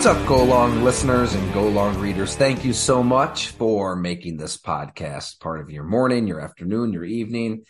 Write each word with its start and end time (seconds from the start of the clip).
What's 0.00 0.18
up, 0.18 0.26
Go 0.26 0.42
Long 0.44 0.82
listeners 0.82 1.34
and 1.34 1.52
Go 1.52 1.68
Long 1.68 1.98
readers? 1.98 2.34
Thank 2.34 2.64
you 2.64 2.72
so 2.72 3.02
much 3.02 3.48
for 3.48 3.94
making 3.94 4.38
this 4.38 4.56
podcast 4.56 5.38
part 5.40 5.60
of 5.60 5.68
your 5.68 5.84
morning, 5.84 6.26
your 6.26 6.40
afternoon, 6.40 6.94
your 6.94 7.04
evening. 7.04 7.64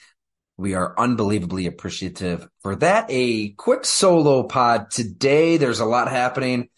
We 0.56 0.74
are 0.74 0.94
unbelievably 0.96 1.66
appreciative 1.66 2.46
for 2.60 2.76
that. 2.76 3.06
A 3.08 3.48
quick 3.54 3.84
solo 3.84 4.44
pod 4.44 4.92
today. 4.92 5.56
There's 5.56 5.80
a 5.80 5.84
lot 5.84 6.08
happening 6.08 6.68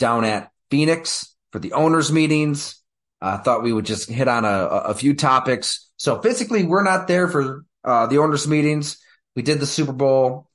down 0.00 0.24
at 0.24 0.50
Phoenix 0.72 1.36
for 1.52 1.60
the 1.60 1.74
owners 1.74 2.10
meetings. 2.10 2.82
I 3.20 3.36
thought 3.36 3.62
we 3.62 3.72
would 3.72 3.86
just 3.86 4.10
hit 4.10 4.26
on 4.26 4.44
a, 4.44 4.48
a 4.48 4.94
few 4.94 5.14
topics. 5.14 5.88
So 5.98 6.20
physically, 6.20 6.64
we're 6.64 6.82
not 6.82 7.06
there 7.06 7.28
for 7.28 7.64
uh, 7.84 8.06
the 8.06 8.18
owners 8.18 8.48
meetings. 8.48 8.98
We 9.36 9.42
did 9.42 9.60
the 9.60 9.66
Super 9.66 9.92
Bowl. 9.92 10.45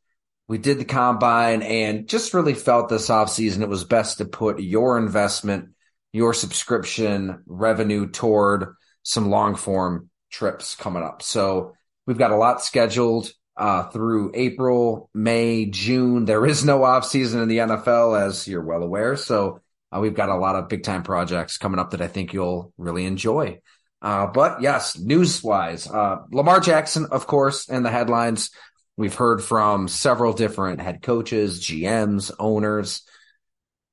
We 0.52 0.58
did 0.58 0.80
the 0.80 0.86
combine 0.86 1.62
and 1.62 2.10
just 2.10 2.34
really 2.34 2.56
felt 2.56 2.90
this 2.90 3.08
offseason 3.08 3.62
it 3.62 3.70
was 3.70 3.86
best 3.86 4.18
to 4.18 4.26
put 4.26 4.60
your 4.60 4.98
investment, 4.98 5.70
your 6.12 6.34
subscription 6.34 7.42
revenue 7.46 8.10
toward 8.10 8.76
some 9.02 9.30
long 9.30 9.56
form 9.56 10.10
trips 10.30 10.76
coming 10.76 11.04
up. 11.04 11.22
So 11.22 11.72
we've 12.06 12.18
got 12.18 12.32
a 12.32 12.36
lot 12.36 12.62
scheduled 12.62 13.32
uh, 13.56 13.84
through 13.92 14.34
April, 14.34 15.10
May, 15.14 15.68
June. 15.68 16.26
There 16.26 16.46
is 16.46 16.66
no 16.66 16.84
off 16.84 17.06
season 17.06 17.42
in 17.42 17.48
the 17.48 17.60
NFL, 17.60 18.22
as 18.22 18.46
you're 18.46 18.62
well 18.62 18.84
aware. 18.84 19.16
So 19.16 19.62
uh, 19.90 20.02
we've 20.02 20.14
got 20.14 20.28
a 20.28 20.36
lot 20.36 20.58
of 20.58 20.68
big 20.68 20.84
time 20.84 21.04
projects 21.04 21.58
coming 21.58 21.80
up 21.80 21.92
that 21.92 22.02
I 22.02 22.10
think 22.10 22.34
you'll 22.34 22.74
really 22.78 23.06
enjoy. 23.06 23.62
Uh, 24.02 24.28
but 24.28 24.62
yes, 24.62 24.98
news 24.98 25.42
wise, 25.42 25.88
uh, 25.88 26.18
Lamar 26.30 26.60
Jackson, 26.60 27.08
of 27.10 27.26
course, 27.26 27.70
in 27.70 27.84
the 27.84 27.92
headlines. 27.92 28.52
We've 28.98 29.16
heard 29.16 29.44
from 29.44 29.88
several 29.88 30.34
different 30.34 30.82
head 30.82 31.02
coaches, 31.02 31.62
GMs, 31.62 32.32
owners. 32.40 33.04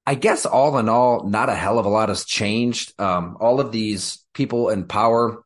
I 0.07 0.15
guess 0.15 0.47
all 0.47 0.79
in 0.79 0.89
all, 0.89 1.29
not 1.29 1.49
a 1.49 1.55
hell 1.55 1.79
of 1.79 1.87
a 1.87 1.91
lot 1.91 2.09
has 2.09 2.25
changed. 2.25 2.99
Um, 3.01 3.37
all 3.41 3.61
of 3.61 3.73
these 3.73 4.25
people 4.35 4.71
in 4.71 4.87
power, 4.87 5.45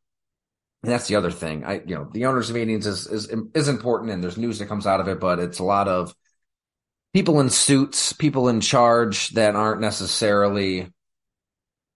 and 0.83 0.93
that's 0.93 1.09
the 1.09 1.17
other 1.17 1.31
thing. 1.31 1.65
I, 1.65 1.83
you 1.87 1.95
know, 1.95 2.09
the 2.13 2.27
owners' 2.27 2.53
meetings 2.53 2.87
is, 2.87 3.07
is 3.07 3.35
is 3.55 3.69
important, 3.69 4.13
and 4.13 4.23
there's 4.23 4.39
news 4.39 4.59
that 4.59 4.69
comes 4.69 4.87
out 4.87 5.01
of 5.01 5.09
it, 5.09 5.21
but 5.21 5.39
it's 5.39 5.59
a 5.59 5.65
lot 5.65 5.89
of 5.89 6.15
people 7.13 7.41
in 7.41 7.51
suits, 7.51 8.13
people 8.13 8.49
in 8.49 8.61
charge 8.61 9.31
that 9.31 9.55
aren't 9.55 9.81
necessarily 9.81 10.89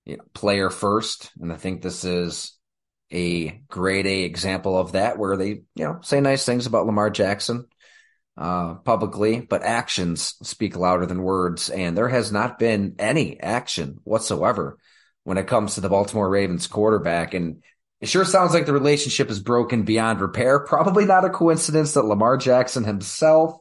you 0.05 0.17
know, 0.17 0.25
player 0.35 0.71
first. 0.71 1.33
And 1.41 1.53
I 1.53 1.57
think 1.57 1.83
this 1.83 2.05
is 2.05 2.56
a 3.13 3.63
grade 3.69 4.07
A 4.07 4.25
example 4.25 4.79
of 4.79 4.93
that, 4.93 5.19
where 5.19 5.37
they, 5.37 5.49
you 5.49 5.85
know, 5.85 5.99
say 6.03 6.21
nice 6.21 6.45
things 6.45 6.67
about 6.67 6.87
Lamar 6.87 7.11
Jackson 7.11 7.67
uh, 8.37 8.75
publicly, 8.75 9.41
but 9.41 9.63
actions 9.63 10.35
speak 10.43 10.77
louder 10.77 11.07
than 11.07 11.23
words. 11.23 11.71
And 11.71 11.97
there 11.97 12.09
has 12.09 12.33
not 12.33 12.59
been 12.59 12.97
any 12.99 13.41
action 13.41 14.01
whatsoever 14.05 14.79
when 15.25 15.39
it 15.39 15.47
comes 15.47 15.75
to 15.75 15.81
the 15.81 15.89
Baltimore 15.89 16.29
Ravens 16.29 16.67
quarterback. 16.67 17.35
And 17.35 17.63
it 18.01 18.09
sure 18.09 18.25
sounds 18.25 18.53
like 18.53 18.67
the 18.67 18.73
relationship 18.73 19.31
is 19.31 19.41
broken 19.41 19.85
beyond 19.85 20.21
repair. 20.21 20.61
Probably 20.61 21.07
not 21.07 21.25
a 21.25 21.31
coincidence 21.31 21.95
that 21.95 22.05
Lamar 22.05 22.37
Jackson 22.37 22.85
himself 22.85 23.57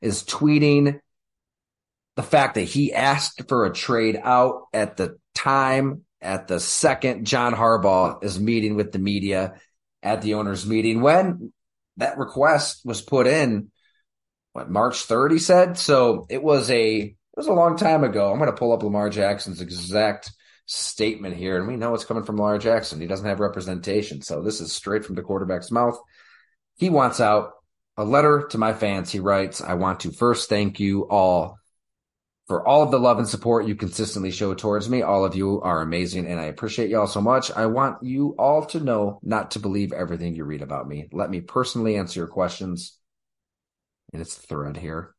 is 0.00 0.22
tweeting 0.22 1.00
the 2.16 2.22
fact 2.22 2.54
that 2.54 2.62
he 2.62 2.92
asked 2.92 3.48
for 3.48 3.64
a 3.64 3.72
trade 3.72 4.20
out 4.22 4.66
at 4.72 4.96
the 4.96 5.18
time 5.34 6.04
at 6.22 6.48
the 6.48 6.60
second 6.60 7.26
John 7.26 7.52
Harbaugh 7.52 8.22
is 8.22 8.40
meeting 8.40 8.76
with 8.76 8.92
the 8.92 8.98
media 8.98 9.54
at 10.02 10.22
the 10.22 10.34
owners 10.34 10.66
meeting 10.66 11.00
when 11.00 11.52
that 11.96 12.18
request 12.18 12.80
was 12.84 13.02
put 13.02 13.26
in 13.26 13.70
what 14.52 14.70
March 14.70 15.06
3rd 15.08 15.32
he 15.32 15.38
said? 15.38 15.78
So 15.78 16.26
it 16.28 16.42
was 16.42 16.70
a 16.70 17.00
it 17.00 17.36
was 17.36 17.46
a 17.46 17.52
long 17.52 17.76
time 17.76 18.04
ago. 18.04 18.30
I'm 18.30 18.38
going 18.38 18.50
to 18.50 18.56
pull 18.56 18.72
up 18.72 18.82
Lamar 18.82 19.08
Jackson's 19.08 19.60
exact 19.60 20.30
statement 20.66 21.36
here 21.36 21.58
and 21.58 21.66
we 21.66 21.76
know 21.76 21.94
it's 21.94 22.04
coming 22.04 22.24
from 22.24 22.36
Lamar 22.36 22.58
Jackson. 22.58 23.00
He 23.00 23.06
doesn't 23.06 23.28
have 23.28 23.40
representation 23.40 24.22
so 24.22 24.42
this 24.42 24.60
is 24.60 24.72
straight 24.72 25.04
from 25.04 25.16
the 25.16 25.22
quarterback's 25.22 25.70
mouth. 25.70 25.98
He 26.76 26.90
wants 26.90 27.20
out. 27.20 27.52
A 27.98 28.04
letter 28.04 28.46
to 28.48 28.56
my 28.56 28.72
fans. 28.72 29.12
He 29.12 29.20
writes 29.20 29.60
I 29.60 29.74
want 29.74 30.00
to 30.00 30.12
first 30.12 30.48
thank 30.48 30.80
you 30.80 31.02
all 31.10 31.58
for 32.52 32.68
all 32.68 32.82
of 32.82 32.90
the 32.90 33.00
love 33.00 33.18
and 33.18 33.26
support 33.26 33.66
you 33.66 33.74
consistently 33.74 34.30
show 34.30 34.52
towards 34.52 34.86
me. 34.86 35.00
All 35.00 35.24
of 35.24 35.34
you 35.34 35.62
are 35.62 35.80
amazing 35.80 36.26
and 36.26 36.38
I 36.38 36.44
appreciate 36.44 36.90
y'all 36.90 37.06
so 37.06 37.22
much. 37.22 37.50
I 37.50 37.64
want 37.64 38.02
you 38.02 38.34
all 38.38 38.66
to 38.66 38.78
know 38.78 39.20
not 39.22 39.52
to 39.52 39.58
believe 39.58 39.90
everything 39.90 40.34
you 40.34 40.44
read 40.44 40.60
about 40.60 40.86
me. 40.86 41.08
Let 41.12 41.30
me 41.30 41.40
personally 41.40 41.96
answer 41.96 42.20
your 42.20 42.26
questions. 42.26 42.98
And 44.12 44.20
it's 44.20 44.36
the 44.36 44.46
thread 44.46 44.76
here. 44.76 45.14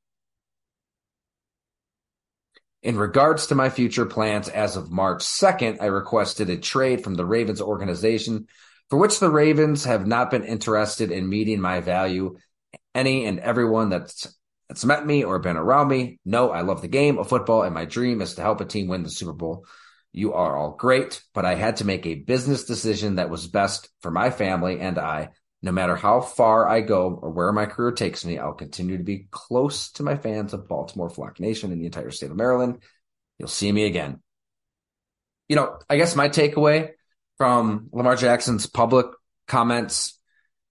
In 2.84 2.98
regards 2.98 3.48
to 3.48 3.56
my 3.56 3.72
future 3.72 4.06
plans, 4.06 4.48
as 4.48 4.78
of 4.78 4.92
March 4.92 5.24
2nd, 5.24 5.82
I 5.82 5.86
requested 5.86 6.52
a 6.52 6.58
trade 6.58 7.04
from 7.04 7.16
the 7.16 7.26
Ravens 7.26 7.62
organization 7.62 8.46
for 8.92 9.00
which 9.00 9.20
the 9.20 9.32
Ravens 9.32 9.86
have 9.86 10.06
not 10.06 10.30
been 10.30 10.44
interested 10.44 11.10
in 11.10 11.28
meeting 11.28 11.60
my 11.60 11.80
value. 11.80 12.38
Any 12.94 13.26
and 13.26 13.40
everyone 13.40 13.90
that's 13.90 14.38
that's 14.68 14.86
met 14.86 15.06
me 15.06 15.24
or 15.24 15.40
been 15.40 15.58
around 15.58 15.88
me 15.88 16.20
know 16.26 16.52
I 16.52 16.62
love 16.62 16.82
the 16.82 16.88
game 16.88 17.18
of 17.18 17.30
football 17.30 17.64
and 17.64 17.74
my 17.74 17.86
dream 17.86 18.22
is 18.22 18.36
to 18.36 18.42
help 18.42 18.62
a 18.62 18.66
team 18.66 18.88
win 18.88 19.04
the 19.04 19.10
Super 19.10 19.34
Bowl. 19.34 19.66
You 20.12 20.34
are 20.34 20.56
all 20.56 20.72
great, 20.72 21.24
but 21.34 21.46
I 21.46 21.56
had 21.56 21.78
to 21.78 21.86
make 21.86 22.06
a 22.06 22.16
business 22.16 22.66
decision 22.66 23.16
that 23.16 23.30
was 23.30 23.48
best 23.48 23.90
for 24.02 24.12
my 24.12 24.30
family 24.30 24.80
and 24.80 24.98
I. 24.98 25.30
No 25.62 25.72
matter 25.72 25.96
how 25.96 26.20
far 26.20 26.68
I 26.68 26.82
go 26.82 27.18
or 27.22 27.32
where 27.32 27.52
my 27.54 27.66
career 27.66 27.94
takes 27.94 28.26
me, 28.26 28.38
I'll 28.38 28.54
continue 28.54 28.98
to 28.98 29.04
be 29.04 29.28
close 29.32 29.92
to 29.94 30.04
my 30.04 30.18
fans 30.18 30.54
of 30.54 30.68
Baltimore 30.68 31.10
Flock 31.10 31.40
Nation 31.40 31.72
and 31.72 31.82
the 31.82 31.86
entire 31.86 32.12
state 32.12 32.30
of 32.30 32.38
Maryland. 32.38 32.84
You'll 33.40 33.48
see 33.48 33.72
me 33.72 33.86
again. 33.86 34.22
You 35.48 35.56
know, 35.56 35.80
I 35.90 35.98
guess 35.98 36.16
my 36.16 36.30
takeaway 36.30 36.90
from 37.38 37.90
Lamar 37.92 38.18
Jackson's 38.18 38.68
public 38.68 39.08
comments 39.48 40.20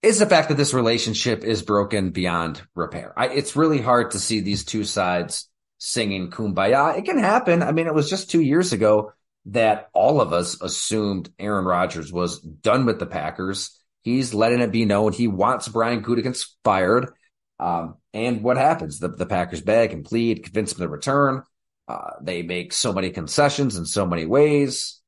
is 0.02 0.18
the 0.18 0.26
fact 0.26 0.48
that 0.48 0.56
this 0.56 0.74
relationship 0.74 1.44
is 1.44 1.62
broken 1.62 2.10
beyond 2.10 2.60
repair. 2.74 3.12
I, 3.16 3.28
it's 3.28 3.56
really 3.56 3.80
hard 3.80 4.10
to 4.12 4.18
see 4.18 4.40
these 4.40 4.64
two 4.64 4.84
sides 4.84 5.48
singing 5.78 6.30
kumbaya. 6.30 6.98
It 6.98 7.04
can 7.04 7.18
happen. 7.18 7.62
I 7.62 7.72
mean, 7.72 7.86
it 7.86 7.94
was 7.94 8.10
just 8.10 8.30
two 8.30 8.40
years 8.40 8.72
ago 8.72 9.12
that 9.46 9.88
all 9.92 10.20
of 10.20 10.32
us 10.32 10.60
assumed 10.60 11.30
Aaron 11.38 11.64
Rodgers 11.64 12.12
was 12.12 12.40
done 12.40 12.84
with 12.84 12.98
the 12.98 13.06
Packers. 13.06 13.78
He's 14.02 14.34
letting 14.34 14.60
it 14.60 14.72
be 14.72 14.84
known 14.84 15.12
he 15.12 15.28
wants 15.28 15.68
Brian 15.68 16.02
Gutekunst 16.02 16.46
fired. 16.64 17.12
Um, 17.60 17.96
and 18.12 18.42
what 18.42 18.56
happens? 18.56 18.98
The, 18.98 19.08
the 19.08 19.26
Packers 19.26 19.60
beg 19.60 19.92
and 19.92 20.04
plead, 20.04 20.42
convince 20.42 20.72
him 20.72 20.78
to 20.80 20.88
return. 20.88 21.42
Uh, 21.86 22.10
they 22.20 22.42
make 22.42 22.72
so 22.72 22.92
many 22.92 23.10
concessions 23.10 23.76
in 23.76 23.84
so 23.84 24.06
many 24.06 24.24
ways, 24.26 25.00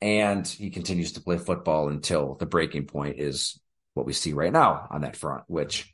and 0.00 0.46
he 0.46 0.70
continues 0.70 1.12
to 1.12 1.20
play 1.20 1.38
football 1.38 1.88
until 1.88 2.34
the 2.34 2.46
breaking 2.46 2.86
point 2.86 3.18
is 3.18 3.60
what 3.94 4.06
we 4.06 4.12
see 4.12 4.32
right 4.32 4.52
now 4.52 4.86
on 4.90 5.02
that 5.02 5.16
front, 5.16 5.44
which 5.46 5.92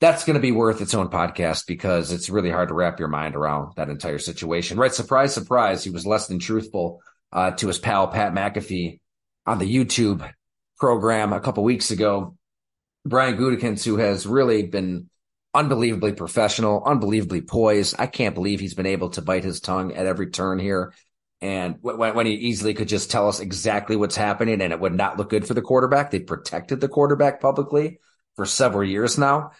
that's 0.00 0.24
going 0.24 0.34
to 0.34 0.40
be 0.40 0.52
worth 0.52 0.80
its 0.80 0.94
own 0.94 1.08
podcast 1.08 1.66
because 1.66 2.12
it's 2.12 2.28
really 2.28 2.50
hard 2.50 2.68
to 2.68 2.74
wrap 2.74 2.98
your 2.98 3.08
mind 3.08 3.36
around 3.36 3.72
that 3.76 3.88
entire 3.88 4.18
situation. 4.18 4.78
Right. 4.78 4.92
Surprise, 4.92 5.32
surprise. 5.32 5.82
He 5.82 5.90
was 5.90 6.06
less 6.06 6.26
than 6.26 6.38
truthful 6.38 7.00
uh, 7.32 7.52
to 7.52 7.68
his 7.68 7.78
pal, 7.78 8.08
Pat 8.08 8.34
McAfee 8.34 9.00
on 9.46 9.58
the 9.58 9.72
YouTube 9.72 10.28
program 10.78 11.32
a 11.32 11.40
couple 11.40 11.64
weeks 11.64 11.90
ago. 11.90 12.36
Brian 13.06 13.36
Gutekunst, 13.36 13.84
who 13.84 13.96
has 13.96 14.26
really 14.26 14.64
been 14.64 15.08
unbelievably 15.54 16.14
professional, 16.14 16.82
unbelievably 16.84 17.42
poised. 17.42 17.94
I 17.98 18.06
can't 18.06 18.34
believe 18.34 18.60
he's 18.60 18.74
been 18.74 18.86
able 18.86 19.10
to 19.10 19.22
bite 19.22 19.44
his 19.44 19.60
tongue 19.60 19.94
at 19.94 20.06
every 20.06 20.30
turn 20.30 20.58
here. 20.58 20.92
And 21.44 21.76
when, 21.82 22.14
when 22.14 22.24
he 22.24 22.32
easily 22.32 22.72
could 22.72 22.88
just 22.88 23.10
tell 23.10 23.28
us 23.28 23.38
exactly 23.38 23.96
what's 23.96 24.16
happening 24.16 24.62
and 24.62 24.72
it 24.72 24.80
would 24.80 24.94
not 24.94 25.18
look 25.18 25.28
good 25.28 25.46
for 25.46 25.52
the 25.52 25.60
quarterback. 25.60 26.10
They 26.10 26.20
protected 26.20 26.80
the 26.80 26.88
quarterback 26.88 27.42
publicly 27.42 27.98
for 28.34 28.46
several 28.46 28.82
years 28.82 29.18
now. 29.18 29.50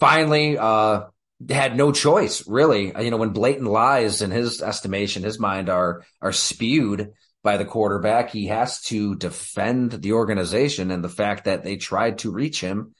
Finally, 0.00 0.58
uh, 0.58 1.02
had 1.48 1.76
no 1.76 1.92
choice 1.92 2.48
really. 2.48 2.92
You 3.00 3.12
know, 3.12 3.16
when 3.16 3.30
blatant 3.30 3.68
lies 3.68 4.22
in 4.22 4.32
his 4.32 4.60
estimation, 4.60 5.22
his 5.22 5.38
mind 5.38 5.70
are, 5.70 6.02
are 6.20 6.32
spewed 6.32 7.12
by 7.44 7.58
the 7.58 7.64
quarterback, 7.64 8.30
he 8.30 8.48
has 8.48 8.80
to 8.82 9.14
defend 9.14 9.92
the 9.92 10.14
organization 10.14 10.90
and 10.90 11.04
the 11.04 11.08
fact 11.08 11.44
that 11.44 11.62
they 11.62 11.76
tried 11.76 12.18
to 12.18 12.32
reach 12.32 12.60
him 12.60 12.92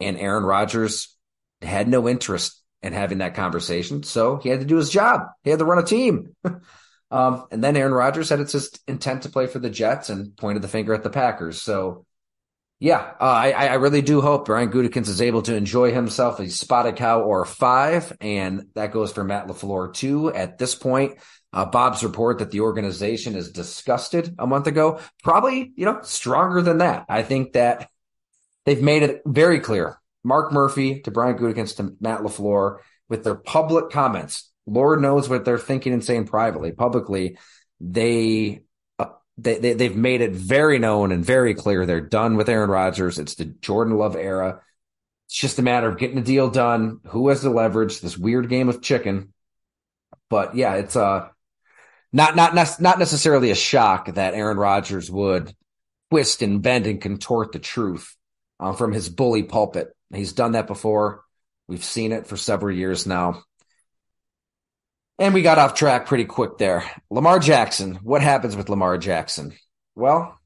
and 0.00 0.18
Aaron 0.18 0.42
Rodgers 0.42 1.16
had 1.62 1.86
no 1.86 2.08
interest 2.08 2.60
in 2.82 2.92
having 2.92 3.18
that 3.18 3.36
conversation. 3.36 4.02
So 4.02 4.38
he 4.38 4.48
had 4.48 4.58
to 4.58 4.66
do 4.66 4.76
his 4.76 4.90
job. 4.90 5.28
He 5.44 5.50
had 5.50 5.60
to 5.60 5.64
run 5.64 5.78
a 5.78 5.86
team. 5.86 6.34
Um, 7.10 7.46
and 7.50 7.64
then 7.64 7.76
Aaron 7.76 7.92
Rodgers 7.92 8.28
said 8.28 8.40
its 8.40 8.52
his 8.52 8.70
intent 8.86 9.22
to 9.22 9.30
play 9.30 9.46
for 9.46 9.58
the 9.58 9.70
Jets 9.70 10.10
and 10.10 10.36
pointed 10.36 10.62
the 10.62 10.68
finger 10.68 10.92
at 10.92 11.02
the 11.02 11.10
Packers. 11.10 11.60
So, 11.62 12.04
yeah, 12.80 13.14
uh, 13.20 13.24
I, 13.24 13.50
I 13.50 13.74
really 13.74 14.02
do 14.02 14.20
hope 14.20 14.44
Brian 14.44 14.70
Gutekunst 14.70 15.08
is 15.08 15.22
able 15.22 15.42
to 15.42 15.56
enjoy 15.56 15.92
himself 15.92 16.38
a 16.38 16.48
spotted 16.48 16.96
cow 16.96 17.22
or 17.22 17.44
five, 17.44 18.16
and 18.20 18.66
that 18.74 18.92
goes 18.92 19.10
for 19.10 19.24
Matt 19.24 19.48
LaFleur 19.48 19.92
too. 19.94 20.32
At 20.32 20.58
this 20.58 20.74
point, 20.76 21.18
uh, 21.52 21.64
Bob's 21.64 22.04
report 22.04 22.38
that 22.38 22.50
the 22.50 22.60
organization 22.60 23.34
is 23.34 23.50
disgusted 23.50 24.34
a 24.38 24.46
month 24.46 24.66
ago, 24.66 25.00
probably 25.24 25.72
you 25.74 25.86
know 25.86 26.00
stronger 26.02 26.62
than 26.62 26.78
that. 26.78 27.06
I 27.08 27.22
think 27.22 27.54
that 27.54 27.88
they've 28.64 28.82
made 28.82 29.02
it 29.02 29.22
very 29.26 29.58
clear. 29.58 29.98
Mark 30.22 30.52
Murphy 30.52 31.00
to 31.00 31.10
Brian 31.10 31.36
Gutekunst 31.36 31.76
to 31.76 31.96
Matt 32.00 32.20
LaFleur 32.20 32.78
with 33.08 33.24
their 33.24 33.34
public 33.34 33.90
comments 33.90 34.50
Lord 34.68 35.00
knows 35.00 35.28
what 35.28 35.44
they're 35.44 35.58
thinking 35.58 35.92
and 35.92 36.04
saying 36.04 36.26
privately. 36.26 36.72
Publicly, 36.72 37.38
they 37.80 38.62
they, 39.38 39.58
they 39.58 39.72
they've 39.74 39.96
made 39.96 40.20
it 40.20 40.32
very 40.32 40.78
known 40.78 41.12
and 41.12 41.24
very 41.24 41.54
clear 41.54 41.86
they're 41.86 42.00
done 42.00 42.36
with 42.36 42.48
Aaron 42.48 42.70
Rodgers. 42.70 43.18
It's 43.18 43.36
the 43.36 43.46
Jordan 43.46 43.96
Love 43.96 44.16
era. 44.16 44.60
It's 45.26 45.36
just 45.36 45.58
a 45.58 45.62
matter 45.62 45.88
of 45.88 45.98
getting 45.98 46.16
the 46.16 46.22
deal 46.22 46.50
done. 46.50 47.00
Who 47.08 47.28
has 47.28 47.42
the 47.42 47.50
leverage? 47.50 48.00
This 48.00 48.18
weird 48.18 48.48
game 48.48 48.68
of 48.68 48.82
chicken. 48.82 49.32
But 50.28 50.56
yeah, 50.56 50.74
it's 50.74 50.96
uh 50.96 51.28
not 52.12 52.34
not 52.36 52.54
not 52.54 52.98
necessarily 52.98 53.50
a 53.50 53.54
shock 53.54 54.14
that 54.14 54.34
Aaron 54.34 54.56
Rodgers 54.56 55.10
would 55.10 55.54
twist 56.10 56.42
and 56.42 56.62
bend 56.62 56.86
and 56.86 57.00
contort 57.00 57.52
the 57.52 57.58
truth 57.58 58.16
um, 58.58 58.74
from 58.74 58.92
his 58.92 59.08
bully 59.08 59.42
pulpit. 59.42 59.88
He's 60.12 60.32
done 60.32 60.52
that 60.52 60.66
before. 60.66 61.22
We've 61.68 61.84
seen 61.84 62.12
it 62.12 62.26
for 62.26 62.36
several 62.36 62.74
years 62.74 63.06
now. 63.06 63.42
And 65.18 65.34
we 65.34 65.42
got 65.42 65.58
off 65.58 65.74
track 65.74 66.06
pretty 66.06 66.24
quick 66.24 66.58
there. 66.58 66.84
Lamar 67.10 67.40
Jackson. 67.40 67.96
What 67.96 68.22
happens 68.22 68.56
with 68.56 68.68
Lamar 68.68 68.98
Jackson? 68.98 69.52
Well, 69.96 70.38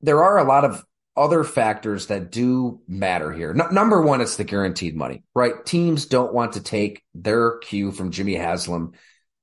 there 0.00 0.24
are 0.24 0.38
a 0.38 0.44
lot 0.44 0.64
of 0.64 0.84
other 1.16 1.44
factors 1.44 2.06
that 2.06 2.30
do 2.30 2.80
matter 2.86 3.32
here. 3.32 3.52
Number 3.52 4.02
one, 4.02 4.20
it's 4.20 4.36
the 4.36 4.44
guaranteed 4.44 4.96
money, 4.96 5.22
right? 5.34 5.64
Teams 5.64 6.06
don't 6.06 6.32
want 6.32 6.54
to 6.54 6.62
take 6.62 7.02
their 7.14 7.58
cue 7.58 7.92
from 7.92 8.10
Jimmy 8.10 8.34
Haslam 8.34 8.92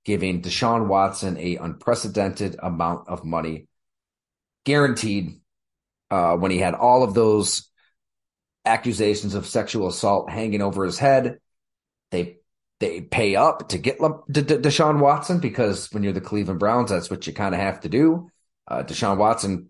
giving 0.06 0.42
Deshaun 0.42 0.88
Watson 0.88 1.38
a 1.38 1.58
unprecedented 1.58 2.56
amount 2.62 3.10
of 3.10 3.26
money, 3.26 3.68
guaranteed. 4.64 5.42
Uh, 6.12 6.36
when 6.36 6.52
he 6.52 6.60
had 6.60 6.76
all 6.76 7.02
of 7.04 7.16
those 7.16 7.68
accusations 8.64 9.34
of 9.34 9.48
sexual 9.48 9.88
assault 9.88 10.30
hanging 10.30 10.62
over 10.62 10.86
his 10.86 11.00
head, 11.00 11.40
they 12.12 12.38
they 12.80 13.02
pay 13.02 13.36
up 13.36 13.70
to 13.70 13.78
get 13.78 14.02
Le- 14.02 14.22
De- 14.30 14.42
De- 14.42 14.58
Deshaun 14.60 15.00
Watson 15.00 15.40
because 15.40 15.92
when 15.92 16.04
you're 16.04 16.14
the 16.14 16.22
Cleveland 16.22 16.60
Browns, 16.60 16.92
that's 16.92 17.10
what 17.10 17.26
you 17.26 17.34
kind 17.34 17.56
of 17.56 17.62
have 17.62 17.82
to 17.82 17.90
do. 17.90 18.30
Uh, 18.68 18.84
Deshaun 18.84 19.18
Watson, 19.18 19.70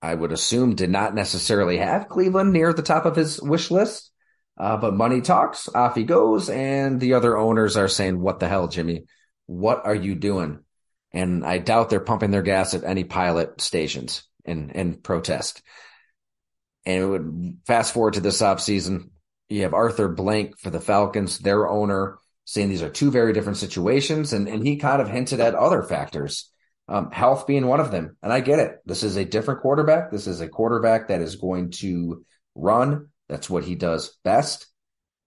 I 0.00 0.14
would 0.14 0.32
assume, 0.32 0.74
did 0.74 0.90
not 0.90 1.14
necessarily 1.14 1.78
have 1.78 2.08
Cleveland 2.08 2.52
near 2.52 2.72
the 2.72 2.82
top 2.82 3.04
of 3.04 3.16
his 3.16 3.40
wish 3.40 3.70
list. 3.70 4.10
Uh, 4.58 4.76
but 4.76 4.94
money 4.94 5.20
talks, 5.20 5.68
off 5.74 5.94
he 5.94 6.04
goes, 6.04 6.48
and 6.50 7.00
the 7.00 7.14
other 7.14 7.38
owners 7.38 7.76
are 7.76 7.88
saying, 7.88 8.20
"What 8.20 8.38
the 8.38 8.48
hell, 8.48 8.68
Jimmy? 8.68 9.06
What 9.46 9.84
are 9.86 9.94
you 9.94 10.14
doing?" 10.14 10.60
And 11.12 11.44
I 11.44 11.58
doubt 11.58 11.90
they're 11.90 12.00
pumping 12.00 12.30
their 12.30 12.42
gas 12.42 12.74
at 12.74 12.84
any 12.84 13.04
pilot 13.04 13.60
stations 13.60 14.24
in 14.44 14.70
in 14.70 14.94
protest. 14.96 15.62
And 16.84 17.02
it 17.02 17.06
would 17.06 17.58
fast 17.66 17.94
forward 17.94 18.14
to 18.14 18.20
this 18.20 18.42
offseason. 18.42 19.10
You 19.48 19.62
have 19.62 19.74
Arthur 19.74 20.08
Blank 20.08 20.58
for 20.58 20.70
the 20.70 20.80
Falcons, 20.80 21.38
their 21.38 21.68
owner, 21.68 22.18
saying 22.44 22.68
these 22.68 22.82
are 22.82 22.90
two 22.90 23.10
very 23.10 23.32
different 23.32 23.58
situations. 23.58 24.32
And, 24.32 24.48
and 24.48 24.66
he 24.66 24.76
kind 24.76 25.00
of 25.00 25.08
hinted 25.08 25.40
at 25.40 25.54
other 25.54 25.82
factors, 25.82 26.50
um, 26.88 27.10
health 27.10 27.46
being 27.46 27.66
one 27.66 27.80
of 27.80 27.90
them. 27.90 28.16
And 28.22 28.32
I 28.32 28.40
get 28.40 28.58
it. 28.58 28.78
This 28.84 29.02
is 29.02 29.16
a 29.16 29.24
different 29.24 29.60
quarterback. 29.60 30.10
This 30.10 30.26
is 30.26 30.40
a 30.40 30.48
quarterback 30.48 31.08
that 31.08 31.20
is 31.20 31.36
going 31.36 31.70
to 31.72 32.24
run. 32.54 33.08
That's 33.28 33.48
what 33.48 33.64
he 33.64 33.74
does 33.74 34.18
best. 34.24 34.66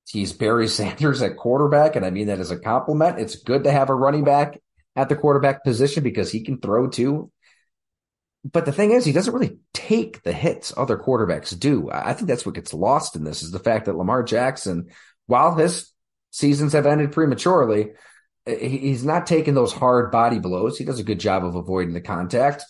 He's 0.08 0.34
Barry 0.34 0.68
Sanders 0.70 1.22
at 1.22 1.38
quarterback. 1.38 1.96
And 1.96 2.06
I 2.06 2.10
mean 2.10 2.28
that 2.28 2.40
as 2.40 2.52
a 2.52 2.60
compliment. 2.60 3.20
It's 3.20 3.44
good 3.44 3.64
to 3.64 3.72
have 3.72 3.90
a 3.90 3.96
running 3.96 4.24
back 4.24 4.60
at 4.96 5.10
the 5.10 5.16
quarterback 5.16 5.64
position 5.64 6.04
because 6.04 6.32
he 6.32 6.44
can 6.44 6.60
throw 6.60 6.88
too. 6.88 7.32
But 8.50 8.66
the 8.66 8.72
thing 8.72 8.92
is, 8.92 9.04
he 9.04 9.12
doesn't 9.12 9.34
really 9.34 9.58
take 9.74 10.22
the 10.22 10.32
hits 10.32 10.72
other 10.78 10.98
quarterbacks 10.98 11.58
do. 11.58 11.90
I 11.92 12.14
think 12.14 12.28
that's 12.28 12.46
what 12.46 12.54
gets 12.54 12.76
lost 12.76 13.16
in 13.16 13.24
this 13.24 13.42
is 13.42 13.50
the 13.50 13.60
fact 13.60 13.86
that 13.86 13.98
Lamar 13.98 14.22
Jackson, 14.22 14.90
while 15.26 15.56
his 15.56 15.92
seasons 16.36 16.74
have 16.74 16.86
ended 16.86 17.14
prematurely. 17.14 17.94
Eh, 18.46 18.68
he's 18.68 19.06
not 19.06 19.26
taking 19.26 19.54
those 19.54 19.72
hard 19.72 20.12
body 20.12 20.38
blows. 20.40 20.78
He 20.78 20.84
does 20.84 21.00
a 21.00 21.04
good 21.04 21.20
job 21.20 21.46
of 21.46 21.56
avoiding 21.56 21.94
the 21.94 22.02
contact. 22.02 22.66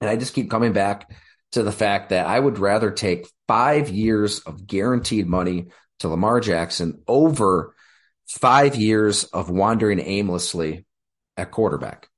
And 0.00 0.10
I 0.10 0.16
just 0.16 0.34
keep 0.34 0.50
coming 0.50 0.74
back 0.74 1.10
to 1.52 1.62
the 1.62 1.72
fact 1.72 2.10
that 2.10 2.26
I 2.26 2.38
would 2.38 2.58
rather 2.58 2.90
take 2.90 3.26
five 3.48 3.88
years 3.88 4.40
of 4.40 4.66
guaranteed 4.66 5.26
money 5.26 5.68
to 6.00 6.08
Lamar 6.08 6.40
Jackson 6.40 7.02
over 7.08 7.74
five 8.28 8.76
years 8.76 9.24
of 9.24 9.48
wandering 9.48 10.00
aimlessly 10.00 10.84
at 11.38 11.50
quarterback. 11.50 12.10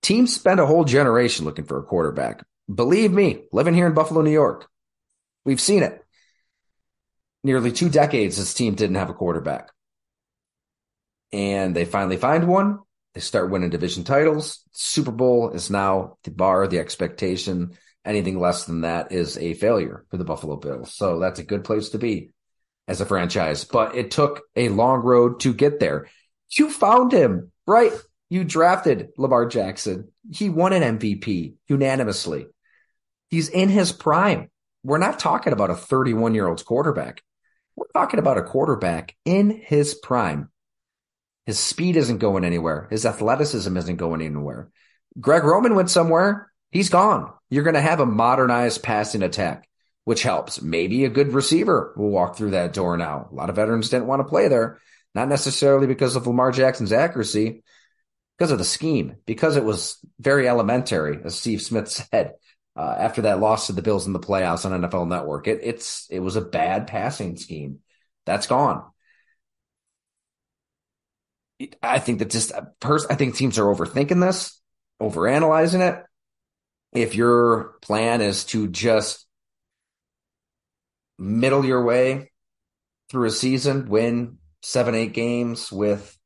Teams 0.00 0.32
spend 0.32 0.60
a 0.60 0.66
whole 0.66 0.84
generation 0.84 1.44
looking 1.44 1.64
for 1.64 1.78
a 1.78 1.82
quarterback. 1.82 2.44
Believe 2.72 3.10
me, 3.10 3.46
living 3.50 3.74
here 3.74 3.86
in 3.86 3.94
Buffalo, 3.94 4.22
New 4.22 4.30
York, 4.30 4.68
we've 5.44 5.60
seen 5.60 5.82
it 5.82 6.05
nearly 7.46 7.70
two 7.70 7.88
decades 7.88 8.36
this 8.36 8.52
team 8.52 8.74
didn't 8.74 8.96
have 8.96 9.08
a 9.08 9.14
quarterback. 9.14 9.70
And 11.32 11.76
they 11.76 11.84
finally 11.84 12.16
find 12.16 12.48
one. 12.48 12.80
They 13.14 13.20
start 13.20 13.50
winning 13.50 13.70
division 13.70 14.02
titles. 14.02 14.62
Super 14.72 15.12
Bowl 15.12 15.50
is 15.50 15.70
now 15.70 16.18
the 16.24 16.32
bar, 16.32 16.66
the 16.66 16.80
expectation. 16.80 17.78
Anything 18.04 18.40
less 18.40 18.64
than 18.64 18.80
that 18.80 19.12
is 19.12 19.38
a 19.38 19.54
failure 19.54 20.04
for 20.10 20.16
the 20.16 20.24
Buffalo 20.24 20.56
Bills. 20.56 20.92
So 20.92 21.20
that's 21.20 21.38
a 21.38 21.44
good 21.44 21.62
place 21.62 21.90
to 21.90 21.98
be 21.98 22.30
as 22.88 23.00
a 23.00 23.06
franchise. 23.06 23.64
But 23.64 23.94
it 23.94 24.10
took 24.10 24.42
a 24.56 24.68
long 24.68 25.00
road 25.00 25.40
to 25.40 25.54
get 25.54 25.78
there. 25.78 26.08
You 26.50 26.68
found 26.70 27.12
him, 27.12 27.52
right? 27.66 27.92
You 28.28 28.42
drafted 28.42 29.10
Lamar 29.16 29.46
Jackson. 29.46 30.08
He 30.32 30.50
won 30.50 30.72
an 30.72 30.98
MVP 30.98 31.54
unanimously. 31.68 32.46
He's 33.30 33.48
in 33.48 33.68
his 33.68 33.92
prime. 33.92 34.50
We're 34.82 34.98
not 34.98 35.20
talking 35.20 35.52
about 35.52 35.70
a 35.70 35.76
31 35.76 36.34
year 36.34 36.48
old 36.48 36.64
quarterback. 36.64 37.22
We're 37.76 37.86
talking 37.94 38.18
about 38.18 38.38
a 38.38 38.42
quarterback 38.42 39.14
in 39.24 39.50
his 39.50 39.94
prime. 39.94 40.50
His 41.44 41.58
speed 41.58 41.96
isn't 41.96 42.18
going 42.18 42.44
anywhere. 42.44 42.88
His 42.90 43.04
athleticism 43.04 43.76
isn't 43.76 43.96
going 43.96 44.22
anywhere. 44.22 44.70
Greg 45.20 45.44
Roman 45.44 45.74
went 45.74 45.90
somewhere. 45.90 46.50
He's 46.70 46.88
gone. 46.88 47.32
You're 47.50 47.64
going 47.64 47.74
to 47.74 47.80
have 47.80 48.00
a 48.00 48.06
modernized 48.06 48.82
passing 48.82 49.22
attack, 49.22 49.68
which 50.04 50.22
helps. 50.22 50.60
Maybe 50.60 51.04
a 51.04 51.10
good 51.10 51.32
receiver 51.32 51.94
will 51.96 52.10
walk 52.10 52.36
through 52.36 52.52
that 52.52 52.72
door 52.72 52.96
now. 52.96 53.28
A 53.30 53.34
lot 53.34 53.50
of 53.50 53.56
veterans 53.56 53.90
didn't 53.90 54.08
want 54.08 54.20
to 54.20 54.28
play 54.28 54.48
there, 54.48 54.80
not 55.14 55.28
necessarily 55.28 55.86
because 55.86 56.16
of 56.16 56.26
Lamar 56.26 56.52
Jackson's 56.52 56.92
accuracy, 56.92 57.62
because 58.36 58.50
of 58.50 58.58
the 58.58 58.64
scheme, 58.64 59.16
because 59.26 59.56
it 59.56 59.64
was 59.64 59.98
very 60.18 60.48
elementary, 60.48 61.20
as 61.24 61.38
Steve 61.38 61.62
Smith 61.62 61.88
said 62.10 62.34
uh, 62.76 62.94
after 62.98 63.22
that 63.22 63.40
loss 63.40 63.66
to 63.66 63.72
the 63.72 63.82
Bills 63.82 64.06
in 64.06 64.12
the 64.12 64.20
playoffs 64.20 64.64
on 64.64 64.80
NFL 64.82 65.08
Network. 65.08 65.48
It, 65.48 65.60
it's 65.62 66.06
it 66.10 66.20
was 66.20 66.36
a 66.36 66.42
bad 66.42 66.86
passing 66.86 67.36
scheme. 67.36 67.80
That's 68.26 68.46
gone. 68.46 68.84
I 71.82 71.98
think 72.00 72.18
that 72.18 72.30
just 72.30 72.52
first, 72.82 73.06
I 73.10 73.14
think 73.14 73.34
teams 73.34 73.58
are 73.58 73.64
overthinking 73.64 74.20
this, 74.20 74.60
overanalyzing 75.00 75.80
it. 75.80 76.04
If 76.92 77.14
your 77.14 77.76
plan 77.80 78.20
is 78.20 78.44
to 78.46 78.68
just 78.68 79.26
middle 81.18 81.64
your 81.64 81.82
way 81.82 82.30
through 83.10 83.28
a 83.28 83.30
season, 83.30 83.88
win 83.88 84.38
seven, 84.62 84.94
eight 84.94 85.14
games 85.14 85.72
with 85.72 86.16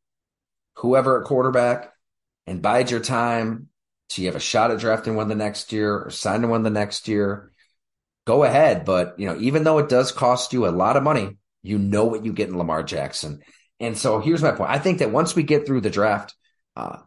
whoever 0.76 1.20
at 1.20 1.26
quarterback 1.26 1.92
and 2.46 2.62
bide 2.62 2.90
your 2.90 3.00
time 3.00 3.69
so 4.10 4.22
you 4.22 4.28
have 4.28 4.36
a 4.36 4.40
shot 4.40 4.72
at 4.72 4.80
drafting 4.80 5.14
one 5.14 5.28
the 5.28 5.36
next 5.36 5.72
year 5.72 5.96
or 5.96 6.10
signing 6.10 6.50
one 6.50 6.64
the 6.64 6.70
next 6.70 7.06
year. 7.06 7.52
Go 8.26 8.42
ahead. 8.42 8.84
But, 8.84 9.18
you 9.18 9.26
know, 9.26 9.38
even 9.38 9.62
though 9.62 9.78
it 9.78 9.88
does 9.88 10.10
cost 10.10 10.52
you 10.52 10.66
a 10.66 10.70
lot 10.70 10.96
of 10.96 11.04
money, 11.04 11.36
you 11.62 11.78
know 11.78 12.06
what 12.06 12.24
you 12.24 12.32
get 12.32 12.48
in 12.48 12.58
Lamar 12.58 12.82
Jackson. 12.82 13.40
And 13.78 13.96
so 13.96 14.18
here's 14.18 14.42
my 14.42 14.50
point. 14.50 14.70
I 14.70 14.78
think 14.78 14.98
that 14.98 15.12
once 15.12 15.36
we 15.36 15.44
get 15.44 15.64
through 15.64 15.82
the 15.82 15.90
draft, 15.90 16.34
uh, 16.74 16.98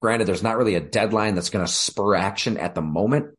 granted, 0.00 0.26
there's 0.26 0.42
not 0.42 0.56
really 0.56 0.76
a 0.76 0.80
deadline 0.80 1.34
that's 1.34 1.50
going 1.50 1.66
to 1.66 1.72
spur 1.72 2.14
action 2.14 2.56
at 2.58 2.76
the 2.76 2.82
moment 2.82 3.34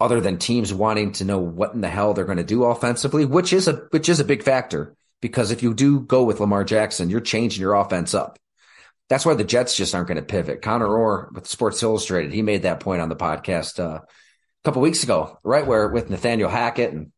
other 0.00 0.20
than 0.20 0.38
teams 0.38 0.72
wanting 0.72 1.12
to 1.12 1.24
know 1.24 1.38
what 1.38 1.74
in 1.74 1.82
the 1.82 1.88
hell 1.88 2.14
they're 2.14 2.24
going 2.24 2.38
to 2.38 2.44
do 2.44 2.64
offensively, 2.64 3.26
which 3.26 3.52
is 3.52 3.68
a, 3.68 3.74
which 3.90 4.08
is 4.08 4.20
a 4.20 4.24
big 4.24 4.42
factor 4.42 4.96
because 5.20 5.50
if 5.50 5.62
you 5.62 5.74
do 5.74 6.00
go 6.00 6.24
with 6.24 6.40
Lamar 6.40 6.64
Jackson, 6.64 7.10
you're 7.10 7.20
changing 7.20 7.60
your 7.60 7.74
offense 7.74 8.14
up. 8.14 8.38
That's 9.12 9.26
why 9.26 9.34
the 9.34 9.44
Jets 9.44 9.76
just 9.76 9.94
aren't 9.94 10.08
going 10.08 10.16
to 10.16 10.22
pivot. 10.22 10.62
Connor 10.62 10.88
Orr 10.88 11.28
with 11.34 11.46
Sports 11.46 11.82
Illustrated, 11.82 12.32
he 12.32 12.40
made 12.40 12.62
that 12.62 12.80
point 12.80 13.02
on 13.02 13.10
the 13.10 13.14
podcast 13.14 13.78
uh, 13.78 13.98
a 13.98 14.02
couple 14.64 14.80
weeks 14.80 15.02
ago, 15.02 15.36
right 15.44 15.66
where 15.66 15.88
with 15.90 16.08
Nathaniel 16.08 16.48
Hackett 16.48 16.94
and 16.94 17.12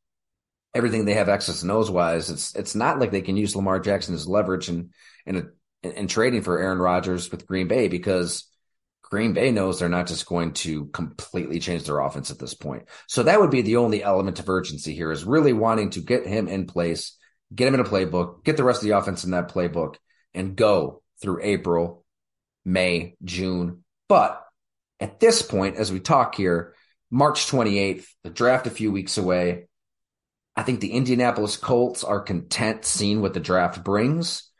everything 0.74 1.04
they 1.04 1.14
have 1.14 1.28
access 1.28 1.62
and 1.62 1.68
nose 1.68 1.92
wise, 1.92 2.30
it's 2.30 2.52
it's 2.56 2.74
not 2.74 2.98
like 2.98 3.12
they 3.12 3.20
can 3.20 3.36
use 3.36 3.54
Lamar 3.54 3.78
Jackson 3.78 4.12
as 4.12 4.26
leverage 4.26 4.68
and 4.68 4.90
and 5.24 5.50
and 5.84 6.10
trading 6.10 6.42
for 6.42 6.58
Aaron 6.58 6.78
Rodgers 6.78 7.30
with 7.30 7.46
Green 7.46 7.68
Bay 7.68 7.86
because 7.86 8.50
Green 9.04 9.32
Bay 9.32 9.52
knows 9.52 9.78
they're 9.78 9.88
not 9.88 10.08
just 10.08 10.26
going 10.26 10.52
to 10.54 10.86
completely 10.86 11.60
change 11.60 11.84
their 11.84 12.00
offense 12.00 12.32
at 12.32 12.40
this 12.40 12.54
point. 12.54 12.88
So 13.06 13.22
that 13.22 13.40
would 13.40 13.52
be 13.52 13.62
the 13.62 13.76
only 13.76 14.02
element 14.02 14.40
of 14.40 14.48
urgency 14.48 14.96
here 14.96 15.12
is 15.12 15.22
really 15.22 15.52
wanting 15.52 15.90
to 15.90 16.00
get 16.00 16.26
him 16.26 16.48
in 16.48 16.66
place, 16.66 17.16
get 17.54 17.68
him 17.68 17.74
in 17.74 17.78
a 17.78 17.84
playbook, 17.84 18.42
get 18.42 18.56
the 18.56 18.64
rest 18.64 18.82
of 18.82 18.88
the 18.88 18.98
offense 18.98 19.22
in 19.22 19.30
that 19.30 19.48
playbook, 19.48 19.94
and 20.34 20.56
go 20.56 21.03
through 21.24 21.40
April, 21.42 22.04
May, 22.64 23.16
June. 23.24 23.82
But 24.08 24.44
at 25.00 25.18
this 25.18 25.42
point, 25.42 25.76
as 25.76 25.90
we 25.90 25.98
talk 25.98 26.34
here, 26.36 26.74
March 27.10 27.46
28th, 27.50 28.06
the 28.22 28.30
draft 28.30 28.66
a 28.66 28.70
few 28.70 28.92
weeks 28.92 29.18
away. 29.18 29.66
I 30.54 30.62
think 30.62 30.80
the 30.80 30.92
Indianapolis 30.92 31.56
Colts 31.56 32.04
are 32.04 32.20
content 32.20 32.84
seeing 32.84 33.20
what 33.20 33.34
the 33.34 33.40
draft 33.40 33.82
brings. 33.82 34.50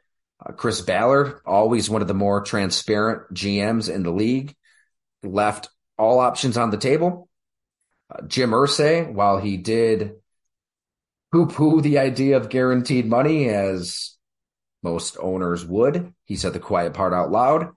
Uh, 0.45 0.53
Chris 0.53 0.81
Ballard, 0.81 1.41
always 1.47 1.89
one 1.89 2.03
of 2.03 2.09
the 2.09 2.15
more 2.15 2.41
transparent 2.41 3.33
GMs 3.33 3.93
in 3.93 4.03
the 4.03 4.11
league, 4.11 4.55
left 5.23 5.69
all 5.97 6.19
options 6.19 6.57
on 6.57 6.71
the 6.71 6.77
table. 6.77 7.29
Uh, 8.11 8.23
Jim 8.27 8.51
Irsay, 8.51 9.13
while 9.13 9.39
he 9.39 9.57
did 9.57 10.15
poo 11.31 11.47
poo 11.47 11.81
the 11.81 11.99
idea 11.99 12.37
of 12.37 12.49
guaranteed 12.49 13.07
money, 13.07 13.49
as 13.49 14.14
most 14.85 15.17
owners 15.19 15.65
would, 15.65 16.15
he 16.25 16.37
said 16.37 16.53
the 16.53 16.61
quiet 16.61 16.95
part 16.95 17.13
out 17.13 17.33
loud. 17.33 17.75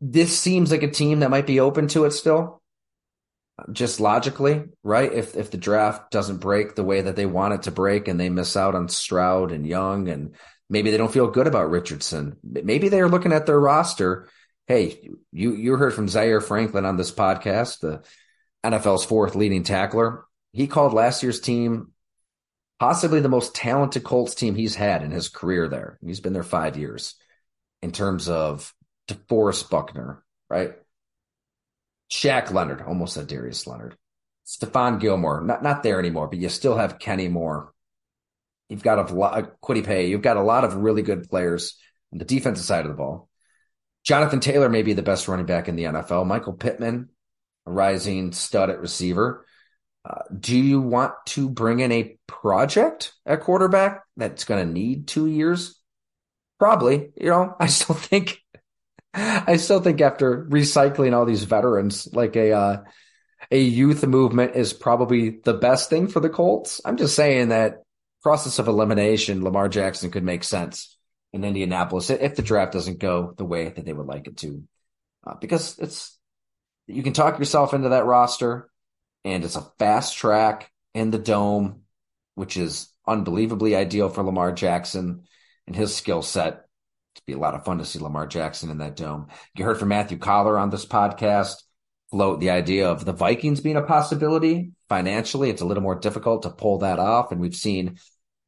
This 0.00 0.36
seems 0.36 0.70
like 0.72 0.82
a 0.82 0.90
team 0.90 1.20
that 1.20 1.30
might 1.30 1.46
be 1.46 1.60
open 1.60 1.86
to 1.88 2.06
it 2.06 2.10
still 2.10 2.62
just 3.72 4.00
logically, 4.00 4.64
right? 4.82 5.12
If 5.12 5.36
if 5.36 5.50
the 5.50 5.56
draft 5.56 6.10
doesn't 6.10 6.38
break 6.38 6.74
the 6.74 6.84
way 6.84 7.00
that 7.02 7.16
they 7.16 7.26
want 7.26 7.54
it 7.54 7.62
to 7.62 7.70
break 7.70 8.08
and 8.08 8.20
they 8.20 8.28
miss 8.28 8.56
out 8.56 8.74
on 8.74 8.88
Stroud 8.88 9.52
and 9.52 9.66
Young 9.66 10.08
and 10.08 10.34
maybe 10.68 10.90
they 10.90 10.96
don't 10.96 11.12
feel 11.12 11.28
good 11.28 11.46
about 11.46 11.70
Richardson. 11.70 12.36
Maybe 12.42 12.88
they're 12.88 13.08
looking 13.08 13.32
at 13.32 13.46
their 13.46 13.58
roster. 13.58 14.28
Hey, 14.66 15.10
you 15.32 15.54
you 15.54 15.76
heard 15.76 15.94
from 15.94 16.08
Zaire 16.08 16.40
Franklin 16.40 16.84
on 16.84 16.96
this 16.96 17.12
podcast, 17.12 17.80
the 17.80 18.02
NFL's 18.64 19.04
fourth 19.04 19.34
leading 19.34 19.62
tackler. 19.62 20.24
He 20.52 20.66
called 20.66 20.92
last 20.92 21.22
year's 21.22 21.40
team 21.40 21.92
possibly 22.78 23.20
the 23.20 23.28
most 23.28 23.54
talented 23.54 24.04
Colts 24.04 24.34
team 24.34 24.54
he's 24.54 24.74
had 24.74 25.02
in 25.02 25.10
his 25.10 25.28
career 25.28 25.68
there. 25.68 25.98
He's 26.04 26.20
been 26.20 26.32
there 26.32 26.42
five 26.42 26.76
years 26.76 27.14
in 27.82 27.92
terms 27.92 28.28
of 28.28 28.72
DeForest 29.08 29.70
Buckner, 29.70 30.22
right? 30.48 30.72
Shaq 32.10 32.52
Leonard, 32.52 32.82
almost 32.82 33.14
said 33.14 33.26
Darius 33.26 33.66
Leonard. 33.66 33.96
Stephon 34.46 35.00
Gilmore, 35.00 35.40
not 35.40 35.62
not 35.62 35.82
there 35.82 35.98
anymore, 35.98 36.28
but 36.28 36.38
you 36.38 36.48
still 36.48 36.76
have 36.76 37.00
Kenny 37.00 37.26
Moore. 37.26 37.72
You've 38.68 38.82
got 38.82 39.10
a 39.10 39.14
lot, 39.14 39.60
Kwity 39.60 39.84
Paye. 39.84 40.08
You've 40.08 40.22
got 40.22 40.36
a 40.36 40.42
lot 40.42 40.64
of 40.64 40.76
really 40.76 41.02
good 41.02 41.28
players 41.28 41.76
on 42.12 42.18
the 42.18 42.24
defensive 42.24 42.64
side 42.64 42.84
of 42.84 42.90
the 42.90 42.96
ball. 42.96 43.28
Jonathan 44.04 44.38
Taylor 44.38 44.68
may 44.68 44.82
be 44.82 44.92
the 44.92 45.02
best 45.02 45.26
running 45.26 45.46
back 45.46 45.68
in 45.68 45.74
the 45.74 45.84
NFL. 45.84 46.26
Michael 46.26 46.52
Pittman, 46.52 47.08
a 47.66 47.72
rising 47.72 48.32
stud 48.32 48.70
at 48.70 48.80
receiver. 48.80 49.44
Do 50.38 50.56
you 50.56 50.80
want 50.80 51.14
to 51.26 51.48
bring 51.48 51.80
in 51.80 51.92
a 51.92 52.18
project 52.26 53.12
at 53.24 53.40
quarterback 53.40 54.02
that's 54.16 54.44
going 54.44 54.66
to 54.66 54.72
need 54.72 55.08
two 55.08 55.26
years? 55.26 55.80
Probably. 56.58 57.10
You 57.16 57.30
know, 57.30 57.54
I 57.58 57.66
still 57.66 57.94
think 57.94 58.40
I 59.14 59.56
still 59.56 59.80
think 59.80 60.00
after 60.00 60.44
recycling 60.44 61.14
all 61.14 61.24
these 61.24 61.44
veterans, 61.44 62.08
like 62.12 62.36
a 62.36 62.52
uh, 62.52 62.82
a 63.50 63.60
youth 63.60 64.06
movement 64.06 64.56
is 64.56 64.72
probably 64.72 65.38
the 65.44 65.54
best 65.54 65.88
thing 65.88 66.08
for 66.08 66.20
the 66.20 66.28
Colts. 66.28 66.80
I'm 66.84 66.96
just 66.96 67.14
saying 67.14 67.48
that 67.48 67.82
process 68.22 68.58
of 68.58 68.68
elimination, 68.68 69.44
Lamar 69.44 69.68
Jackson 69.68 70.10
could 70.10 70.24
make 70.24 70.44
sense 70.44 70.98
in 71.32 71.44
Indianapolis 71.44 72.10
if 72.10 72.36
the 72.36 72.42
draft 72.42 72.72
doesn't 72.72 72.98
go 72.98 73.32
the 73.36 73.44
way 73.44 73.68
that 73.68 73.84
they 73.84 73.92
would 73.92 74.06
like 74.06 74.26
it 74.26 74.36
to, 74.38 74.64
uh, 75.26 75.34
because 75.40 75.78
it's 75.78 76.18
you 76.86 77.02
can 77.02 77.12
talk 77.12 77.38
yourself 77.38 77.74
into 77.74 77.90
that 77.90 78.04
roster, 78.04 78.70
and 79.26 79.44
it's 79.44 79.56
a 79.56 79.70
fast 79.78 80.16
track 80.16 80.70
in 80.94 81.10
the 81.10 81.18
dome, 81.18 81.82
which 82.36 82.56
is 82.56 82.88
unbelievably 83.06 83.76
ideal 83.76 84.08
for 84.08 84.22
Lamar 84.22 84.52
Jackson 84.52 85.24
and 85.66 85.76
his 85.76 85.94
skill 85.94 86.22
set 86.22 86.62
be 87.26 87.32
a 87.32 87.38
lot 87.38 87.54
of 87.54 87.64
fun 87.64 87.78
to 87.78 87.84
see 87.84 87.98
Lamar 87.98 88.26
Jackson 88.26 88.70
in 88.70 88.78
that 88.78 88.94
dome. 88.94 89.28
You 89.56 89.64
heard 89.64 89.78
from 89.78 89.88
Matthew 89.88 90.18
Coller 90.18 90.58
on 90.58 90.70
this 90.70 90.86
podcast 90.86 91.54
float 92.10 92.38
the 92.38 92.50
idea 92.50 92.88
of 92.88 93.04
the 93.04 93.12
Vikings 93.12 93.60
being 93.60 93.76
a 93.76 93.82
possibility 93.82 94.72
financially. 94.88 95.50
It's 95.50 95.62
a 95.62 95.64
little 95.64 95.82
more 95.82 95.96
difficult 95.96 96.42
to 96.42 96.50
pull 96.50 96.78
that 96.78 97.00
off. 97.00 97.32
And 97.32 97.40
we've 97.40 97.56
seen 97.56 97.98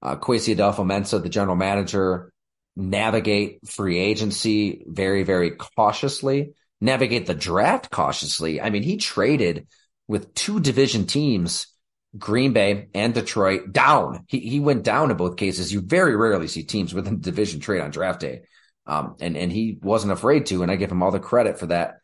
uh, 0.01 0.17
Kwesi 0.17 0.55
Adofo-Mensah, 0.55 1.23
the 1.23 1.29
general 1.29 1.57
manager, 1.57 2.31
navigate 2.77 3.67
free 3.67 3.99
agency 3.99 4.85
very, 4.87 5.25
very 5.25 5.53
cautiously, 5.53 6.53
navigate 6.81 7.27
the 7.27 7.35
draft 7.35 7.91
cautiously. 7.91 8.61
I 8.61 8.71
mean, 8.71 8.85
he 8.85 8.97
traded 8.97 9.67
with 10.09 10.35
two 10.35 10.59
division 10.59 11.07
teams, 11.07 11.69
Green 12.17 12.53
Bay 12.53 12.89
and 12.95 13.15
Detroit, 13.15 13.73
down. 13.73 14.25
He, 14.27 14.41
he 14.41 14.59
went 14.59 14.83
down 14.83 15.11
in 15.11 15.17
both 15.17 15.37
cases. 15.37 15.73
You 15.73 15.83
very 15.83 16.17
rarely 16.17 16.49
see 16.49 16.65
teams 16.65 16.93
within 16.93 17.17
the 17.17 17.23
division 17.31 17.61
trade 17.61 17.83
on 17.83 17.91
draft 17.91 18.21
day. 18.21 18.41
Um, 18.87 19.17
and, 19.21 19.37
and 19.37 19.53
he 19.53 19.79
wasn't 19.83 20.15
afraid 20.15 20.47
to, 20.47 20.63
and 20.63 20.73
I 20.73 20.77
give 20.77 20.91
him 20.91 21.03
all 21.03 21.11
the 21.11 21.21
credit 21.21 21.59
for 21.59 21.67
that. 21.67 22.01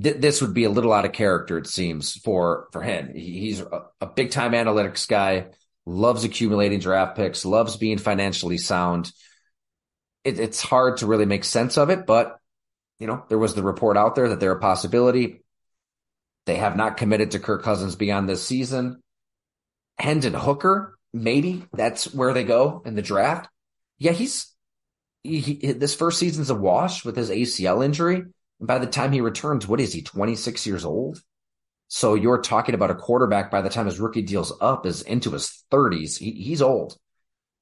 Th- 0.00 0.16
this 0.16 0.40
would 0.40 0.54
be 0.54 0.64
a 0.64 0.70
little 0.70 0.92
out 0.92 1.04
of 1.04 1.12
character, 1.12 1.58
it 1.58 1.66
seems, 1.66 2.14
for, 2.14 2.68
for 2.72 2.80
him. 2.80 3.12
He, 3.12 3.40
he's 3.40 3.60
a, 3.60 3.86
a 4.00 4.06
big 4.06 4.30
time 4.30 4.52
analytics 4.52 5.08
guy, 5.08 5.48
loves 5.84 6.22
accumulating 6.22 6.78
draft 6.78 7.16
picks, 7.16 7.44
loves 7.44 7.76
being 7.76 7.98
financially 7.98 8.56
sound. 8.56 9.10
It, 10.22 10.38
it's 10.38 10.62
hard 10.62 10.98
to 10.98 11.06
really 11.06 11.26
make 11.26 11.42
sense 11.42 11.76
of 11.76 11.90
it, 11.90 12.06
but 12.06 12.38
you 13.00 13.08
know, 13.08 13.24
there 13.28 13.38
was 13.38 13.54
the 13.54 13.62
report 13.62 13.96
out 13.96 14.14
there 14.14 14.28
that 14.28 14.40
they're 14.40 14.52
a 14.52 14.60
possibility. 14.60 15.42
They 16.48 16.56
have 16.56 16.76
not 16.76 16.96
committed 16.96 17.32
to 17.32 17.38
Kirk 17.38 17.62
Cousins 17.62 17.94
beyond 17.94 18.26
this 18.26 18.42
season. 18.42 19.02
Hendon 19.98 20.32
Hooker, 20.32 20.96
maybe 21.12 21.66
that's 21.74 22.14
where 22.14 22.32
they 22.32 22.42
go 22.42 22.80
in 22.86 22.94
the 22.94 23.02
draft. 23.02 23.50
Yeah, 23.98 24.12
he's 24.12 24.56
he, 25.22 25.40
he, 25.40 25.72
this 25.72 25.94
first 25.94 26.18
season's 26.18 26.48
a 26.48 26.54
wash 26.54 27.04
with 27.04 27.16
his 27.16 27.28
ACL 27.28 27.84
injury. 27.84 28.16
And 28.60 28.66
by 28.66 28.78
the 28.78 28.86
time 28.86 29.12
he 29.12 29.20
returns, 29.20 29.68
what 29.68 29.78
is 29.78 29.92
he, 29.92 30.00
26 30.00 30.66
years 30.66 30.86
old? 30.86 31.22
So 31.88 32.14
you're 32.14 32.40
talking 32.40 32.74
about 32.74 32.90
a 32.90 32.94
quarterback 32.94 33.50
by 33.50 33.60
the 33.60 33.68
time 33.68 33.84
his 33.84 34.00
rookie 34.00 34.22
deal's 34.22 34.54
up 34.58 34.86
is 34.86 35.02
into 35.02 35.32
his 35.32 35.64
30s. 35.70 36.16
He, 36.16 36.30
he's 36.30 36.62
old. 36.62 36.96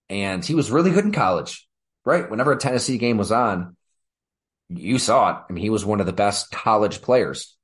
And 0.09 0.45
he 0.45 0.55
was 0.55 0.71
really 0.71 0.93
good 0.93 1.07
in 1.07 1.11
college, 1.11 1.67
right? 2.05 2.31
Whenever 2.31 2.53
a 2.53 2.57
Tennessee 2.57 2.99
game 2.99 3.19
was 3.19 3.33
on, 3.33 3.77
you 4.69 5.01
saw 5.01 5.31
it. 5.31 5.37
I 5.51 5.53
mean, 5.53 5.65
he 5.65 5.71
was 5.71 5.85
one 5.85 5.99
of 5.99 6.07
the 6.07 6.13
best 6.13 6.53
college 6.53 7.03
players. 7.03 7.56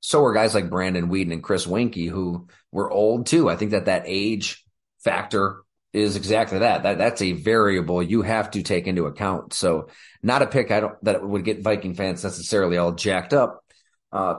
So 0.00 0.24
are 0.24 0.32
guys 0.32 0.54
like 0.54 0.70
Brandon 0.70 1.08
Weeden 1.08 1.32
and 1.32 1.42
Chris 1.42 1.66
Weinke, 1.66 2.08
who 2.08 2.48
were 2.72 2.90
old 2.90 3.26
too. 3.26 3.48
I 3.48 3.56
think 3.56 3.72
that 3.72 3.86
that 3.86 4.04
age 4.06 4.64
factor 5.00 5.62
is 5.92 6.16
exactly 6.16 6.60
that. 6.60 6.82
That 6.82 6.98
that's 6.98 7.22
a 7.22 7.32
variable 7.32 8.02
you 8.02 8.22
have 8.22 8.50
to 8.52 8.62
take 8.62 8.86
into 8.86 9.06
account. 9.06 9.54
So 9.54 9.88
not 10.22 10.42
a 10.42 10.46
pick 10.46 10.70
I 10.70 10.80
don't 10.80 11.04
that 11.04 11.26
would 11.26 11.44
get 11.44 11.62
Viking 11.62 11.94
fans 11.94 12.22
necessarily 12.22 12.76
all 12.76 12.92
jacked 12.92 13.32
up. 13.32 13.64
Uh, 14.12 14.36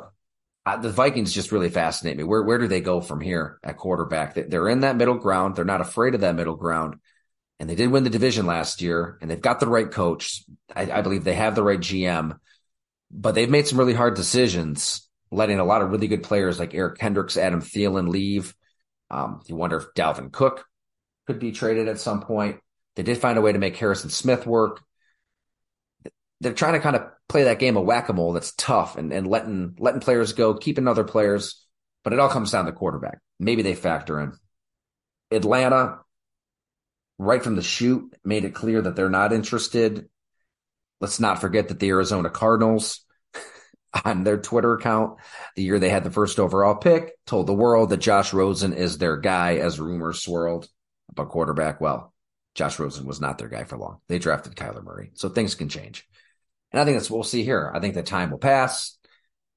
the 0.82 0.90
Vikings 0.90 1.34
just 1.34 1.52
really 1.52 1.70
fascinate 1.70 2.18
me. 2.18 2.24
Where 2.24 2.44
where 2.44 2.58
do 2.58 2.68
they 2.68 2.82
go 2.82 3.02
from 3.02 3.22
here 3.22 3.60
at 3.64 3.78
quarterback? 3.78 4.36
They're 4.36 4.70
in 4.70 4.82
that 4.82 4.98
middle 4.98 5.18
ground. 5.18 5.56
They're 5.56 5.66
not 5.66 5.82
afraid 5.82 6.16
of 6.16 6.22
that 6.22 6.36
middle 6.36 6.56
ground, 6.56 6.96
and 7.60 7.70
they 7.70 7.76
did 7.76 7.92
win 7.92 8.04
the 8.04 8.10
division 8.10 8.46
last 8.46 8.82
year. 8.82 9.18
And 9.22 9.30
they've 9.32 9.42
got 9.42 9.60
the 9.60 9.68
right 9.68 9.90
coach. 9.90 10.44
I, 10.76 10.92
I 10.92 11.02
believe 11.02 11.24
they 11.24 11.34
have 11.34 11.56
the 11.56 11.64
right 11.64 11.80
GM, 11.80 12.38
but 13.10 13.34
they've 13.34 13.50
made 13.50 13.68
some 13.68 13.80
really 13.80 13.94
hard 13.94 14.16
decisions, 14.16 15.09
letting 15.32 15.60
a 15.60 15.66
lot 15.66 15.82
of 15.82 15.92
really 15.92 16.08
good 16.08 16.24
players 16.24 16.60
like 16.60 16.74
Eric 16.74 16.98
Kendricks, 16.98 17.38
Adam 17.38 17.62
Thielen 17.62 18.10
leave. 18.10 18.56
Um, 19.12 19.42
you 19.48 19.56
wonder 19.56 19.78
if 19.78 19.94
Dalvin 19.96 20.32
Cook 20.32 20.66
could 21.28 21.40
be 21.40 21.52
traded 21.52 21.88
at 21.88 22.00
some 22.00 22.22
point. 22.22 22.60
They 22.96 23.04
did 23.04 23.18
find 23.18 23.38
a 23.38 23.42
way 23.42 23.52
to 23.52 23.60
make 23.60 23.78
Harrison 23.78 24.10
Smith 24.10 24.46
work. 24.46 24.82
They're 26.42 26.54
trying 26.54 26.74
to 26.74 26.80
kind 26.80 26.96
of 26.96 27.04
play 27.28 27.44
that 27.44 27.60
game 27.60 27.78
of 27.78 27.86
whack-a-mole 27.86 28.34
that's 28.34 28.54
tough 28.54 28.98
and, 28.98 29.12
and 29.14 29.28
letting 29.28 29.76
letting 29.78 30.02
players 30.02 30.34
go, 30.34 30.56
keeping 30.56 30.88
other 30.88 31.04
players, 31.04 31.66
but 32.04 32.14
it 32.14 32.20
all 32.20 32.30
comes 32.30 32.52
down 32.52 32.66
to 32.66 32.72
quarterback. 32.72 33.20
Maybe 33.40 33.62
they 33.62 33.76
factor 33.76 34.20
in. 34.20 34.34
Atlanta, 35.32 36.00
right 37.18 37.44
from 37.44 37.56
the 37.56 37.62
shoot, 37.62 38.14
made 38.24 38.46
it 38.46 38.56
clear 38.56 38.82
that 38.82 38.96
they're 38.96 39.10
not 39.10 39.34
interested. 39.34 40.10
Let's 41.02 41.20
not 41.20 41.40
forget 41.40 41.68
that 41.68 41.80
the 41.80 41.90
Arizona 41.90 42.30
Cardinals 42.30 43.06
on 44.06 44.24
their 44.24 44.38
Twitter 44.38 44.74
account, 44.74 45.20
the 45.56 45.64
year 45.64 45.80
they 45.80 45.90
had 45.90 46.04
the 46.04 46.12
first 46.12 46.40
overall 46.40 46.76
pick, 46.76 47.14
told 47.26 47.48
the 47.48 47.54
world 47.54 47.90
that 47.90 47.98
Josh 47.98 48.34
Rosen 48.34 48.74
is 48.74 48.98
their 48.98 49.18
guy 49.18 49.58
as 49.58 49.80
rumors 49.80 50.22
swirled 50.22 50.68
about 51.10 51.30
quarterback. 51.30 51.82
Well, 51.82 52.14
Josh 52.56 52.78
Rosen 52.80 53.06
was 53.06 53.22
not 53.22 53.38
their 53.38 53.48
guy 53.48 53.64
for 53.64 53.78
long. 53.78 54.00
They 54.08 54.20
drafted 54.20 54.56
Kyler 54.56 54.84
Murray. 54.84 55.12
So 55.14 55.30
things 55.30 55.56
can 55.56 55.70
change. 55.70 56.08
And 56.72 56.80
I 56.80 56.86
think 56.86 56.98
that's 56.98 57.10
what 57.10 57.18
we'll 57.18 57.24
see 57.24 57.44
here. 57.44 57.72
I 57.74 57.80
think 57.80 57.96
that 57.96 58.06
time 58.06 58.32
will 58.32 58.38
pass. 58.38 58.98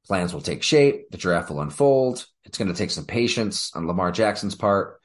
Plans 0.07 0.33
will 0.33 0.41
take 0.41 0.63
shape. 0.63 1.11
The 1.11 1.19
draft 1.19 1.51
will 1.51 1.61
unfold. 1.61 2.27
It's 2.45 2.59
going 2.59 2.73
to 2.73 2.77
take 2.77 2.91
some 2.91 3.05
patience 3.05 3.71
on 3.75 3.87
Lamar 3.87 4.13
Jackson's 4.13 4.55
part. 4.55 4.99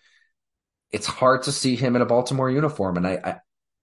It's 0.92 1.06
hard 1.06 1.44
to 1.44 1.52
see 1.52 1.76
him 1.76 1.96
in 1.96 2.02
a 2.02 2.06
Baltimore 2.06 2.50
uniform. 2.50 2.98
And 2.98 3.06
I, 3.06 3.20
I, 3.24 3.36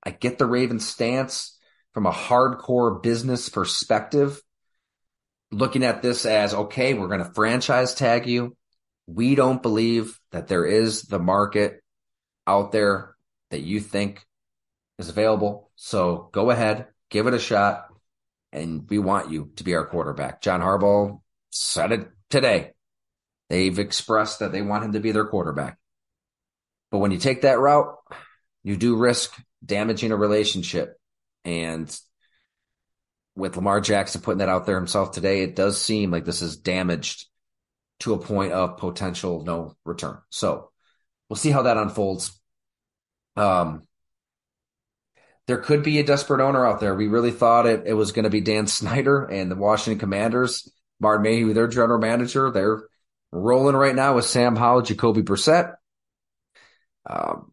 I 0.05 0.11
get 0.11 0.39
the 0.39 0.47
Ravens 0.47 0.89
stance 0.89 1.59
from 1.93 2.07
a 2.07 2.13
hardcore 2.13 3.03
business 3.03 3.49
perspective, 3.49 4.41
looking 5.55 5.85
at 5.85 6.03
this 6.03 6.27
as, 6.27 6.55
okay, 6.55 6.95
we're 6.95 7.09
going 7.09 7.25
to 7.25 7.33
franchise 7.33 7.95
tag 7.95 8.27
you. 8.27 8.57
We 9.07 9.35
don't 9.35 9.63
believe 9.63 10.19
that 10.33 10.49
there 10.49 10.65
is 10.65 11.03
the 11.03 11.19
market 11.19 11.83
out 12.47 12.73
there 12.73 13.15
that 13.51 13.61
you 13.61 13.81
think 13.81 14.27
is 14.99 15.09
available. 15.09 15.71
So 15.77 16.29
go 16.33 16.51
ahead, 16.51 16.87
give 17.11 17.27
it 17.27 17.35
a 17.35 17.39
shot, 17.39 17.87
and 18.53 18.89
we 18.89 18.99
want 18.99 19.31
you 19.31 19.51
to 19.57 19.65
be 19.65 19.75
our 19.75 19.87
quarterback. 19.87 20.41
John 20.41 20.61
Harbaugh 20.61 21.21
said 21.51 21.93
it 21.93 22.09
today. 22.31 22.73
They've 23.51 23.79
expressed 23.79 24.39
that 24.39 24.53
they 24.53 24.63
want 24.63 24.85
him 24.85 24.93
to 24.93 25.01
be 25.01 25.13
their 25.13 25.27
quarterback. 25.27 25.79
But 26.91 26.99
when 26.99 27.11
you 27.11 27.19
take 27.19 27.43
that 27.43 27.59
route, 27.59 27.95
you 28.63 28.77
do 28.77 28.97
risk 28.97 29.35
damaging 29.65 30.13
a 30.13 30.17
relationship 30.17 30.97
And 31.45 31.95
with 33.37 33.57
Lamar 33.57 33.81
Jackson 33.81 34.21
putting 34.21 34.39
that 34.39 34.49
out 34.49 34.67
there 34.67 34.77
himself 34.77 35.13
today, 35.13 35.43
it 35.43 35.57
does 35.57 35.81
seem 35.81 36.11
like 36.11 36.25
this 36.25 36.43
is 36.43 36.57
damaged 36.57 37.27
to 38.01 38.15
a 38.15 38.19
point 38.19 38.53
of 38.53 38.77
potential 38.77 39.45
no 39.45 39.77
return. 39.85 40.19
So 40.31 40.71
we'll 41.29 41.37
see 41.37 41.51
how 41.51 41.63
that 41.63 41.77
unfolds. 41.77 42.39
Um, 43.37 43.87
there 45.47 45.59
could 45.59 45.83
be 45.83 45.99
a 45.99 46.05
desperate 46.05 46.41
owner 46.41 46.67
out 46.67 46.81
there. 46.81 46.95
We 46.95 47.09
really 47.09 47.31
thought 47.31 47.67
it, 47.67 47.83
it 47.87 47.95
was 47.95 48.13
going 48.13 48.25
to 48.25 48.31
be 48.31 48.41
Dan 48.41 48.67
Snyder 48.69 49.25
and 49.25 49.51
the 49.51 49.57
Washington 49.57 49.99
Commanders. 49.99 50.71
Martin 51.01 51.23
Mayhew, 51.23 51.53
their 51.53 51.67
general 51.67 51.99
manager, 51.99 52.51
they're 52.51 52.85
rolling 53.33 53.75
right 53.75 53.95
now 53.95 54.15
with 54.15 54.25
Sam 54.25 54.55
Howell, 54.55 54.83
Jacoby 54.83 55.23
Brissett. 55.23 55.75
Um, 57.09 57.53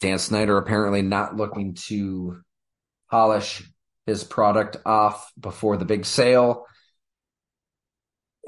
Dan 0.00 0.18
Snyder 0.18 0.58
apparently 0.58 1.02
not 1.02 1.36
looking 1.36 1.74
to 1.86 2.40
polish 3.10 3.62
his 4.10 4.24
product 4.24 4.76
off 4.84 5.32
before 5.38 5.76
the 5.76 5.84
big 5.84 6.04
sale. 6.04 6.66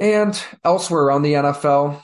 And 0.00 0.40
elsewhere 0.64 1.04
around 1.04 1.23
the 1.23 1.35
NFL, 1.35 2.02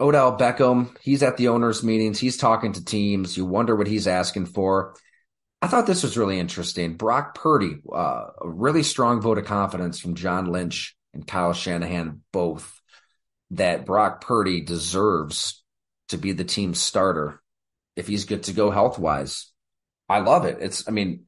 Odell 0.00 0.36
Beckham, 0.36 0.96
he's 1.00 1.22
at 1.22 1.36
the 1.36 1.48
owners' 1.48 1.84
meetings. 1.84 2.18
He's 2.18 2.36
talking 2.36 2.72
to 2.72 2.84
teams. 2.84 3.36
You 3.36 3.44
wonder 3.44 3.76
what 3.76 3.86
he's 3.86 4.08
asking 4.08 4.46
for. 4.46 4.94
I 5.60 5.68
thought 5.68 5.86
this 5.86 6.02
was 6.02 6.16
really 6.16 6.40
interesting. 6.40 6.96
Brock 6.96 7.36
Purdy, 7.36 7.76
uh, 7.92 8.26
a 8.40 8.48
really 8.48 8.82
strong 8.82 9.20
vote 9.20 9.38
of 9.38 9.44
confidence 9.44 10.00
from 10.00 10.16
John 10.16 10.46
Lynch 10.46 10.96
and 11.14 11.26
Kyle 11.26 11.52
Shanahan, 11.52 12.22
both 12.32 12.80
that 13.52 13.86
Brock 13.86 14.22
Purdy 14.22 14.62
deserves 14.62 15.62
to 16.08 16.16
be 16.16 16.32
the 16.32 16.44
team's 16.44 16.80
starter 16.80 17.40
if 17.94 18.08
he's 18.08 18.24
good 18.24 18.44
to 18.44 18.52
go 18.52 18.70
health 18.70 18.98
wise. 18.98 19.52
I 20.08 20.20
love 20.20 20.46
it. 20.46 20.58
It's, 20.60 20.88
I 20.88 20.90
mean, 20.90 21.26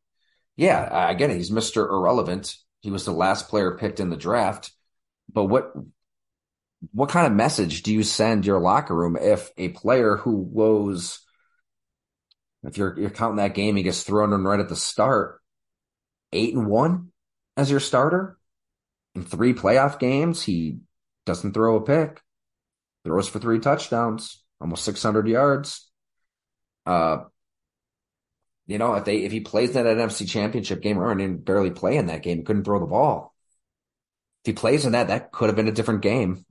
yeah, 0.56 1.11
it. 1.11 1.30
He's 1.30 1.50
Mr. 1.50 1.88
Irrelevant. 1.88 2.56
He 2.80 2.90
was 2.90 3.04
the 3.04 3.12
last 3.12 3.49
player 3.49 3.76
picked 3.76 4.00
in 4.00 4.11
the 4.11 4.16
draft. 4.16 4.73
But 5.32 5.44
what 5.44 5.73
what 6.92 7.08
kind 7.08 7.26
of 7.26 7.32
message 7.32 7.82
do 7.82 7.92
you 7.92 8.02
send 8.02 8.44
your 8.44 8.61
locker 8.61 8.94
room 8.94 9.16
if 9.18 9.50
a 9.56 9.70
player 9.70 10.16
who 10.16 10.37
was 10.37 11.20
if 12.62 12.76
you're 12.76 12.99
you're 12.99 13.11
counting 13.11 13.37
that 13.37 13.54
game, 13.54 13.76
he 13.76 13.82
gets 13.82 14.02
thrown 14.02 14.32
in 14.32 14.44
right 14.44 14.61
at 14.61 14.68
the 14.68 14.76
start, 14.76 15.40
eight 16.32 16.54
and 16.54 16.66
one 16.66 17.11
as 17.56 17.70
your 17.70 17.80
starter 17.80 18.38
in 19.14 19.25
three 19.25 19.54
playoff 19.54 19.99
games, 19.99 20.42
he 20.42 20.78
doesn't 21.26 21.52
throw 21.52 21.76
a 21.76 21.82
pick, 21.82 22.20
throws 23.04 23.28
for 23.28 23.38
three 23.38 23.61
touchdowns, 23.61 24.42
almost 24.61 24.84
600 24.84 25.28
yards. 25.28 25.90
Uh, 26.87 27.25
you 28.66 28.78
know, 28.78 28.94
if 28.94 29.04
they 29.04 29.18
if 29.18 29.33
he 29.33 29.40
plays 29.40 29.73
that 29.73 29.87
NFC 29.87 30.28
Championship 30.28 30.80
game, 30.80 30.99
or 30.99 31.14
didn't 31.14 31.44
barely 31.44 31.71
play 31.71 31.97
in 31.97 32.06
that 32.06 32.23
game, 32.23 32.38
he 32.38 32.44
couldn't 32.44 32.64
throw 32.64 32.80
the 32.80 32.87
ball. 32.87 33.35
If 34.44 34.50
he 34.50 34.52
plays 34.54 34.87
in 34.87 34.92
that, 34.92 35.09
that 35.09 35.33
could 35.33 35.49
have 35.49 35.56
been 35.56 35.68
a 35.68 35.73
different 35.73 36.02
game. 36.02 36.44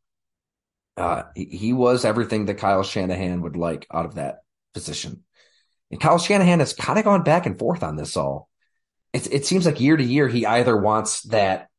Uh, 0.96 1.24
he, 1.36 1.46
he 1.46 1.74
was 1.74 2.06
everything 2.06 2.46
that 2.46 2.60
Kyle 2.60 2.84
Shanahan 2.84 3.42
would 3.42 3.56
like 3.56 3.88
out 3.92 4.06
of 4.06 4.16
that 4.16 4.44
position. 4.74 5.24
And 5.90 6.00
Kyle 6.00 6.20
Shanahan 6.20 6.60
has 6.60 6.74
kind 6.74 7.00
of 7.00 7.06
gone 7.06 7.24
back 7.24 7.46
and 7.46 7.58
forth 7.58 7.84
on 7.84 7.96
this 7.96 8.16
all. 8.16 8.50
It, 9.12 9.32
it 9.32 9.46
seems 9.46 9.66
like 9.66 9.80
year 9.80 9.98
to 9.98 10.04
year, 10.04 10.28
he 10.28 10.46
either 10.46 10.76
wants 10.76 11.22
that 11.24 11.70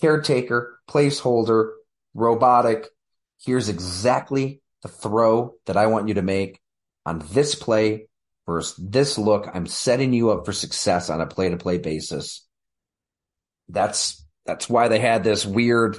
caretaker, 0.00 0.80
placeholder, 0.88 1.72
robotic. 2.14 2.88
Here's 3.44 3.68
exactly 3.68 4.60
the 4.82 4.88
throw 4.88 5.54
that 5.66 5.76
I 5.76 5.86
want 5.86 6.08
you 6.08 6.14
to 6.14 6.22
make 6.22 6.60
on 7.04 7.24
this 7.32 7.54
play 7.54 8.08
this 8.78 9.18
look. 9.18 9.48
I'm 9.52 9.66
setting 9.66 10.12
you 10.12 10.30
up 10.30 10.44
for 10.44 10.52
success 10.52 11.10
on 11.10 11.20
a 11.20 11.26
play 11.26 11.48
to 11.50 11.56
play 11.56 11.78
basis. 11.78 12.46
That's, 13.68 14.24
that's 14.44 14.68
why 14.68 14.88
they 14.88 14.98
had 14.98 15.24
this 15.24 15.46
weird 15.46 15.96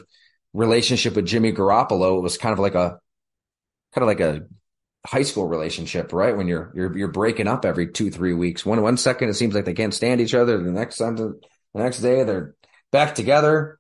relationship 0.54 1.16
with 1.16 1.26
Jimmy 1.26 1.54
Garoppolo. 1.54 2.18
It 2.18 2.22
was 2.22 2.38
kind 2.38 2.54
of 2.54 2.60
like 2.60 2.76
a, 2.76 3.00
kind 3.94 4.04
of 4.04 4.08
like 4.08 4.20
a 4.20 4.42
high 5.06 5.24
school 5.24 5.48
relationship, 5.48 6.14
right? 6.14 6.36
When 6.36 6.48
you're, 6.48 6.72
you're, 6.76 6.98
you're 6.98 7.08
breaking 7.12 7.48
up 7.48 7.66
every 7.66 7.92
two, 7.92 8.12
three 8.12 8.34
weeks. 8.34 8.66
One, 8.66 8.82
one 8.82 8.98
second, 8.98 9.30
it 9.30 9.34
seems 9.34 9.56
like 9.56 9.66
they 9.66 9.74
can't 9.74 9.94
stand 9.94 10.22
each 10.22 10.34
other. 10.34 10.58
The 10.58 10.72
next 10.72 10.98
the 10.98 11.40
next 11.74 12.00
day, 12.00 12.24
they're 12.24 12.56
back 12.92 13.16
together. 13.16 13.80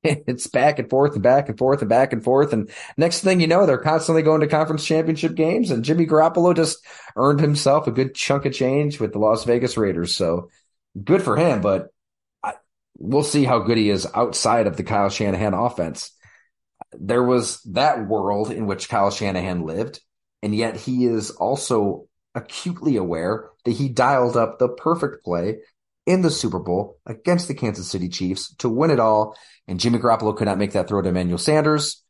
it's 0.04 0.46
back 0.46 0.78
and 0.78 0.88
forth 0.88 1.14
and 1.14 1.22
back 1.22 1.48
and 1.48 1.58
forth 1.58 1.80
and 1.80 1.88
back 1.88 2.12
and 2.12 2.22
forth. 2.22 2.52
And 2.52 2.70
next 2.96 3.22
thing 3.22 3.40
you 3.40 3.46
know, 3.46 3.66
they're 3.66 3.78
constantly 3.78 4.22
going 4.22 4.40
to 4.40 4.46
conference 4.46 4.84
championship 4.84 5.34
games. 5.34 5.70
And 5.70 5.84
Jimmy 5.84 6.06
Garoppolo 6.06 6.54
just 6.54 6.84
earned 7.16 7.40
himself 7.40 7.86
a 7.86 7.92
good 7.92 8.14
chunk 8.14 8.44
of 8.44 8.52
change 8.52 9.00
with 9.00 9.12
the 9.12 9.18
Las 9.18 9.44
Vegas 9.44 9.76
Raiders. 9.76 10.14
So 10.14 10.50
good 11.02 11.22
for 11.22 11.36
him. 11.36 11.60
But 11.60 11.88
I, 12.44 12.54
we'll 12.96 13.24
see 13.24 13.44
how 13.44 13.58
good 13.60 13.78
he 13.78 13.90
is 13.90 14.06
outside 14.14 14.66
of 14.68 14.76
the 14.76 14.84
Kyle 14.84 15.10
Shanahan 15.10 15.54
offense. 15.54 16.12
There 16.92 17.24
was 17.24 17.60
that 17.62 18.06
world 18.06 18.52
in 18.52 18.66
which 18.66 18.88
Kyle 18.88 19.10
Shanahan 19.10 19.62
lived. 19.62 20.00
And 20.42 20.54
yet 20.54 20.76
he 20.76 21.06
is 21.06 21.32
also 21.32 22.06
acutely 22.36 22.96
aware 22.96 23.50
that 23.64 23.72
he 23.72 23.88
dialed 23.88 24.36
up 24.36 24.58
the 24.58 24.68
perfect 24.68 25.24
play 25.24 25.58
in 26.08 26.22
the 26.22 26.30
Super 26.30 26.58
Bowl 26.58 26.98
against 27.04 27.48
the 27.48 27.54
Kansas 27.54 27.88
City 27.88 28.08
Chiefs 28.08 28.54
to 28.56 28.68
win 28.70 28.90
it 28.90 28.98
all. 28.98 29.36
And 29.68 29.78
Jimmy 29.78 29.98
Garoppolo 29.98 30.34
could 30.34 30.46
not 30.46 30.56
make 30.56 30.72
that 30.72 30.88
throw 30.88 31.02
to 31.02 31.08
Emmanuel 31.10 31.36
Sanders. 31.36 32.02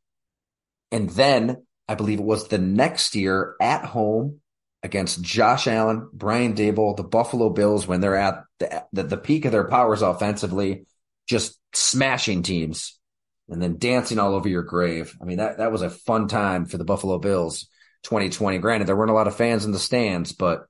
And 0.92 1.11
then 1.11 1.66
I 1.88 1.96
believe 1.96 2.20
it 2.20 2.24
was 2.24 2.46
the 2.46 2.58
next 2.58 3.16
year 3.16 3.56
at 3.61 3.84
home 3.84 4.40
against 4.84 5.20
Josh 5.20 5.66
Allen, 5.66 6.08
Brian 6.12 6.54
Daboll, 6.54 6.96
the 6.96 7.02
Buffalo 7.02 7.50
Bills, 7.50 7.88
when 7.88 8.00
they're 8.00 8.14
at 8.14 8.44
the, 8.61 8.84
the, 8.92 9.02
the 9.02 9.16
peak 9.16 9.44
of 9.44 9.50
their 9.50 9.66
powers 9.66 10.00
offensively, 10.00 10.87
just 11.26 11.58
smashing 11.74 12.44
teams 12.44 13.00
and 13.48 13.61
then 13.61 13.78
dancing 13.78 14.20
all 14.20 14.34
over 14.34 14.48
your 14.48 14.62
grave. 14.62 15.16
I 15.20 15.24
mean, 15.24 15.38
that, 15.38 15.58
that 15.58 15.72
was 15.72 15.82
a 15.82 15.90
fun 15.90 16.28
time 16.28 16.66
for 16.66 16.78
the 16.78 16.84
Buffalo 16.84 17.18
Bills 17.18 17.66
2020. 18.04 18.58
Granted, 18.58 18.87
there 18.87 18.94
weren't 18.96 19.11
a 19.11 19.14
lot 19.14 19.26
of 19.26 19.34
fans 19.34 19.64
in 19.64 19.72
the 19.72 19.78
stands, 19.80 20.30
but 20.30 20.66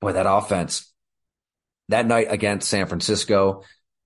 boy, 0.00 0.12
that 0.12 0.26
offense 0.26 0.93
that 1.88 2.06
night 2.06 2.28
against 2.30 2.68
San 2.68 2.86
Francisco 2.86 3.62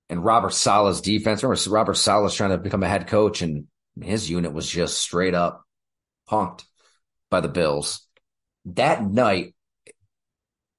and 0.09 0.25
Robert 0.25 0.53
Saleh's 0.53 1.01
defense. 1.01 1.43
Remember, 1.43 1.71
Robert 1.71 1.95
Saleh's 1.95 2.35
trying 2.35 2.51
to 2.51 2.59
become 2.59 2.83
a 2.83 2.89
head 2.89 3.07
coach, 3.07 3.43
and 3.43 3.67
his 4.01 4.29
unit 4.29 4.53
was 4.53 4.69
just 4.69 4.99
straight 4.99 5.35
up 5.35 5.65
punked 6.29 6.65
by 7.31 7.41
the 7.41 7.49
Bills. 7.49 8.07
That 8.67 9.05
night, 9.05 9.55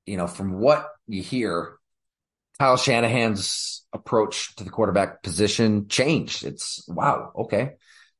you 0.05 0.17
know, 0.17 0.27
from 0.27 0.59
what 0.59 0.89
you 1.07 1.21
hear, 1.21 1.77
Kyle 2.59 2.77
Shanahan's 2.77 3.85
approach 3.93 4.55
to 4.55 4.63
the 4.63 4.69
quarterback 4.69 5.23
position 5.23 5.88
changed. 5.88 6.43
It's 6.43 6.83
wow, 6.88 7.31
okay. 7.35 7.73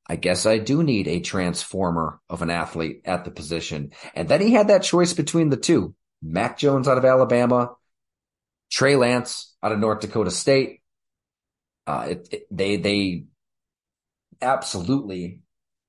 I 0.08 0.16
guess 0.16 0.46
I 0.46 0.58
do 0.58 0.82
need 0.82 1.08
a 1.08 1.20
transformer 1.20 2.20
of 2.30 2.42
an 2.42 2.50
athlete 2.50 3.02
at 3.06 3.26
the 3.26 3.32
position. 3.32 3.92
And 4.16 4.28
then 4.28 4.42
he 4.42 4.52
had 4.52 4.70
that 4.70 4.82
choice 4.82 5.14
between 5.14 5.50
the 5.50 5.58
two. 5.58 5.94
Mac 6.22 6.58
Jones 6.58 6.88
out 6.88 6.98
of 6.98 7.06
Alabama 7.06 7.72
Trey 8.72 8.96
Lance 8.96 9.56
out 9.64 9.72
of 9.72 9.80
North 9.80 10.02
Dakota 10.02 10.32
State. 10.32 10.82
Uh, 11.88 12.08
it, 12.10 12.28
it, 12.32 12.48
they 12.52 12.78
they 12.78 13.24
absolutely 14.42 15.42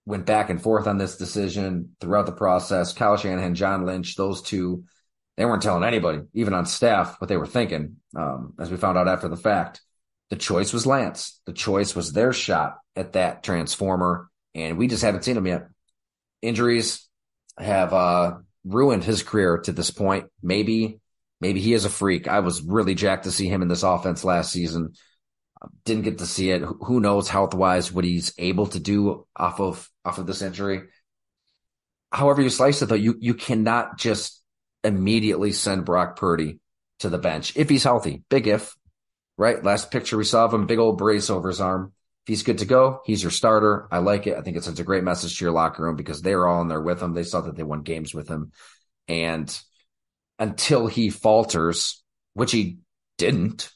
went 0.07 0.27
back 0.27 0.51
and 0.51 0.61
forth 0.61 0.87
on 0.87 0.99
this 0.99 1.17
decision 1.17 1.91
throughout 2.01 2.27
the 2.27 2.33
process. 2.33 2.93
Kyle 2.93 3.17
Shanahan, 3.17 3.55
John 3.55 3.85
Lynch, 3.85 4.17
those 4.17 4.43
two, 4.43 4.85
they 5.37 5.45
weren't 5.45 5.63
telling 5.63 5.85
anybody, 5.85 6.23
even 6.35 6.55
on 6.55 6.67
staff, 6.67 7.21
what 7.21 7.29
they 7.29 7.37
were 7.37 7.47
thinking. 7.47 7.97
Um, 8.17 8.55
as 8.59 8.71
we 8.71 8.77
found 8.77 8.99
out 8.99 9.09
after 9.09 9.29
the 9.29 9.37
fact, 9.37 9.81
the 10.31 10.37
choice 10.37 10.73
was 10.73 10.87
Lance. 10.87 11.41
The 11.47 11.53
choice 11.53 11.95
was 11.95 12.13
their 12.13 12.33
shot 12.33 12.79
at 12.97 13.13
that 13.13 13.43
transformer, 13.43 14.31
and 14.55 14.79
we 14.79 14.89
just 14.89 15.03
haven't 15.03 15.25
seen 15.25 15.37
him 15.37 15.47
yet. 15.47 15.69
Injuries 16.43 17.07
have 17.59 17.93
uh, 17.93 18.39
ruined 18.65 19.05
his 19.05 19.23
career 19.23 19.59
to 19.59 19.73
this 19.73 19.91
point. 19.91 20.27
Maybe 20.43 21.01
maybe 21.41 21.61
he 21.61 21.73
is 21.73 21.85
a 21.85 21.91
freak. 21.91 22.29
I 22.29 22.41
was 22.41 22.63
really 22.63 22.95
jacked 22.95 23.25
to 23.25 23.33
see 23.33 23.49
him 23.49 23.63
in 23.63 23.69
this 23.69 23.83
offense 23.83 24.25
last 24.25 24.53
season. 24.53 24.93
Didn't 25.85 26.05
get 26.05 26.19
to 26.19 26.27
see 26.27 26.51
it. 26.51 26.63
Who 26.63 27.01
knows 27.01 27.29
health 27.29 27.55
wise 27.55 27.93
what 27.93 28.05
he's 28.05 28.33
able 28.39 28.67
to 28.69 28.81
do 28.81 29.27
off 29.37 29.61
of 29.61 29.91
off 30.05 30.19
of 30.19 30.27
this 30.27 30.43
injury. 30.43 30.83
However 32.13 32.43
you 32.43 32.51
slice 32.51 32.81
it 32.83 32.87
though, 32.87 32.95
you 32.95 33.17
you 33.21 33.35
cannot 33.35 33.99
just 33.99 34.43
immediately 34.83 35.53
send 35.53 35.85
Brock 35.85 36.17
Purdy 36.17 36.61
to 37.01 37.09
the 37.09 37.19
bench 37.19 37.57
if 37.57 37.69
he's 37.69 37.85
healthy. 37.85 38.25
Big 38.31 38.47
if, 38.47 38.75
right? 39.37 39.63
Last 39.63 39.91
picture 39.91 40.17
we 40.17 40.25
saw 40.25 40.47
of 40.47 40.55
him, 40.55 40.67
big 40.67 40.79
old 40.79 40.99
brace 40.99 41.31
over 41.31 41.49
his 41.49 41.61
arm. 41.61 41.93
If 42.25 42.29
he's 42.29 42.43
good 42.43 42.59
to 42.59 42.67
go, 42.67 43.01
he's 43.05 43.23
your 43.23 43.31
starter. 43.31 43.89
I 43.91 43.99
like 43.99 44.27
it. 44.27 44.37
I 44.37 44.43
think 44.43 44.57
it 44.57 44.65
sends 44.65 44.81
a 44.81 44.85
great 44.85 45.05
message 45.05 45.39
to 45.39 45.45
your 45.45 45.53
locker 45.53 45.83
room 45.83 45.97
because 45.97 46.21
they're 46.21 46.47
all 46.47 46.61
in 46.63 46.69
there 46.69 46.81
with 46.81 47.03
him. 47.03 47.15
They 47.15 47.23
saw 47.23 47.41
that 47.43 47.57
they 47.57 47.63
won 47.63 47.83
games 47.83 48.15
with 48.15 48.29
him. 48.29 48.53
And 49.09 49.59
until 50.41 50.89
he 50.89 51.11
falters, 51.11 52.03
which 52.35 52.51
he 52.51 52.79
didn't. 53.19 53.71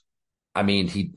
I 0.54 0.62
mean, 0.62 0.88
he, 0.88 1.12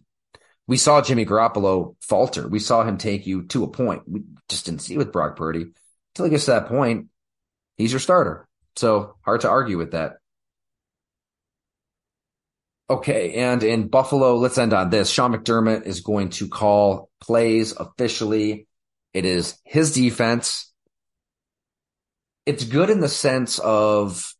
we 0.67 0.77
saw 0.77 1.01
Jimmy 1.01 1.25
Garoppolo 1.25 1.95
falter. 2.01 2.47
We 2.47 2.59
saw 2.59 2.83
him 2.83 2.97
take 2.97 3.25
you 3.25 3.43
to 3.47 3.63
a 3.63 3.71
point. 3.71 4.03
We 4.05 4.23
just 4.49 4.65
didn't 4.65 4.81
see 4.81 4.97
with 4.97 5.13
Brock 5.13 5.37
Purdy. 5.37 5.67
Until 6.11 6.25
he 6.25 6.29
gets 6.29 6.45
to 6.45 6.51
that 6.51 6.67
point, 6.67 7.07
he's 7.77 7.93
your 7.93 8.01
starter. 8.01 8.47
So 8.75 9.15
hard 9.21 9.41
to 9.41 9.49
argue 9.49 9.77
with 9.77 9.91
that. 9.91 10.17
Okay, 12.89 13.33
and 13.33 13.63
in 13.63 13.87
Buffalo, 13.87 14.37
let's 14.37 14.57
end 14.57 14.73
on 14.73 14.89
this. 14.89 15.09
Sean 15.09 15.33
McDermott 15.33 15.85
is 15.85 16.01
going 16.01 16.29
to 16.29 16.47
call 16.47 17.09
plays 17.19 17.73
officially. 17.73 18.67
It 19.13 19.25
is 19.25 19.57
his 19.63 19.93
defense. 19.93 20.73
It's 22.45 22.63
good 22.63 22.89
in 22.89 23.01
the 23.01 23.09
sense 23.09 23.59
of, 23.59 24.33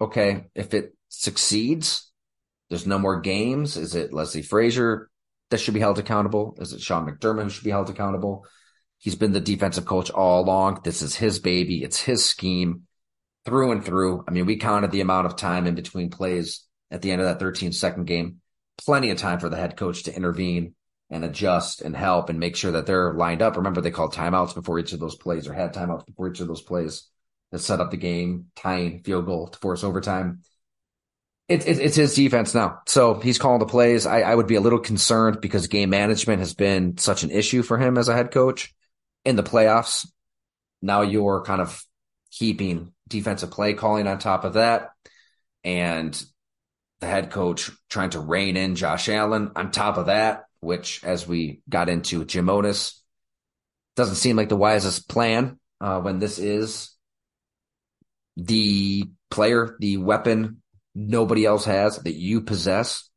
okay, 0.00 0.46
if 0.54 0.74
it 0.74 0.96
succeeds, 1.08 2.10
there's 2.68 2.86
no 2.86 2.98
more 2.98 3.20
games. 3.20 3.76
Is 3.76 3.94
it 3.94 4.12
Leslie 4.12 4.42
Frazier 4.42 5.10
that 5.50 5.58
should 5.58 5.74
be 5.74 5.80
held 5.80 5.98
accountable? 5.98 6.56
Is 6.58 6.72
it 6.72 6.80
Sean 6.80 7.06
McDermott 7.06 7.44
who 7.44 7.50
should 7.50 7.64
be 7.64 7.70
held 7.70 7.90
accountable? 7.90 8.46
He's 8.98 9.16
been 9.16 9.32
the 9.32 9.40
defensive 9.40 9.84
coach 9.84 10.10
all 10.10 10.42
along. 10.42 10.80
This 10.82 11.02
is 11.02 11.14
his 11.14 11.38
baby. 11.38 11.82
It's 11.82 12.00
his 12.00 12.24
scheme 12.24 12.82
through 13.44 13.72
and 13.72 13.84
through. 13.84 14.24
I 14.26 14.30
mean, 14.30 14.46
we 14.46 14.56
counted 14.56 14.90
the 14.90 15.02
amount 15.02 15.26
of 15.26 15.36
time 15.36 15.66
in 15.66 15.74
between 15.74 16.10
plays 16.10 16.64
at 16.90 17.02
the 17.02 17.10
end 17.10 17.20
of 17.20 17.26
that 17.26 17.38
13 17.38 17.72
second 17.72 18.06
game. 18.06 18.40
Plenty 18.78 19.10
of 19.10 19.18
time 19.18 19.38
for 19.38 19.48
the 19.48 19.56
head 19.56 19.76
coach 19.76 20.04
to 20.04 20.16
intervene 20.16 20.74
and 21.10 21.24
adjust 21.24 21.82
and 21.82 21.94
help 21.94 22.30
and 22.30 22.40
make 22.40 22.56
sure 22.56 22.72
that 22.72 22.86
they're 22.86 23.14
lined 23.14 23.42
up. 23.42 23.56
Remember, 23.56 23.80
they 23.80 23.90
called 23.90 24.14
timeouts 24.14 24.54
before 24.54 24.78
each 24.78 24.92
of 24.92 25.00
those 25.00 25.16
plays 25.16 25.46
or 25.46 25.52
had 25.52 25.74
timeouts 25.74 26.06
before 26.06 26.28
each 26.28 26.40
of 26.40 26.48
those 26.48 26.62
plays 26.62 27.08
that 27.54 27.60
set 27.60 27.80
up 27.80 27.92
the 27.92 27.96
game, 27.96 28.46
tying 28.56 28.98
field 29.04 29.26
goal 29.26 29.46
to 29.46 29.58
force 29.60 29.84
overtime. 29.84 30.40
It, 31.48 31.64
it, 31.68 31.78
it's 31.78 31.94
his 31.94 32.12
defense 32.12 32.52
now. 32.52 32.80
So 32.88 33.14
he's 33.14 33.38
calling 33.38 33.60
the 33.60 33.66
plays. 33.66 34.06
I, 34.06 34.22
I 34.22 34.34
would 34.34 34.48
be 34.48 34.56
a 34.56 34.60
little 34.60 34.80
concerned 34.80 35.40
because 35.40 35.68
game 35.68 35.90
management 35.90 36.40
has 36.40 36.52
been 36.52 36.98
such 36.98 37.22
an 37.22 37.30
issue 37.30 37.62
for 37.62 37.78
him 37.78 37.96
as 37.96 38.08
a 38.08 38.14
head 38.14 38.32
coach 38.32 38.74
in 39.24 39.36
the 39.36 39.44
playoffs. 39.44 40.04
Now 40.82 41.02
you're 41.02 41.44
kind 41.44 41.60
of 41.60 41.80
keeping 42.32 42.92
defensive 43.06 43.52
play 43.52 43.74
calling 43.74 44.08
on 44.08 44.18
top 44.18 44.42
of 44.42 44.54
that. 44.54 44.90
And 45.62 46.20
the 46.98 47.06
head 47.06 47.30
coach 47.30 47.70
trying 47.88 48.10
to 48.10 48.18
rein 48.18 48.56
in 48.56 48.74
Josh 48.74 49.08
Allen 49.08 49.52
on 49.54 49.70
top 49.70 49.96
of 49.96 50.06
that, 50.06 50.46
which, 50.58 51.04
as 51.04 51.24
we 51.24 51.60
got 51.68 51.88
into 51.88 52.24
Jim 52.24 52.50
Otis, 52.50 53.00
doesn't 53.94 54.16
seem 54.16 54.34
like 54.34 54.48
the 54.48 54.56
wisest 54.56 55.08
plan 55.08 55.60
uh, 55.80 56.00
when 56.00 56.18
this 56.18 56.40
is 56.40 56.93
the 58.36 59.04
player, 59.30 59.76
the 59.78 59.96
weapon 59.96 60.62
nobody 60.94 61.44
else 61.44 61.64
has 61.64 61.98
that 61.98 62.14
you 62.14 62.42
possess. 62.42 63.08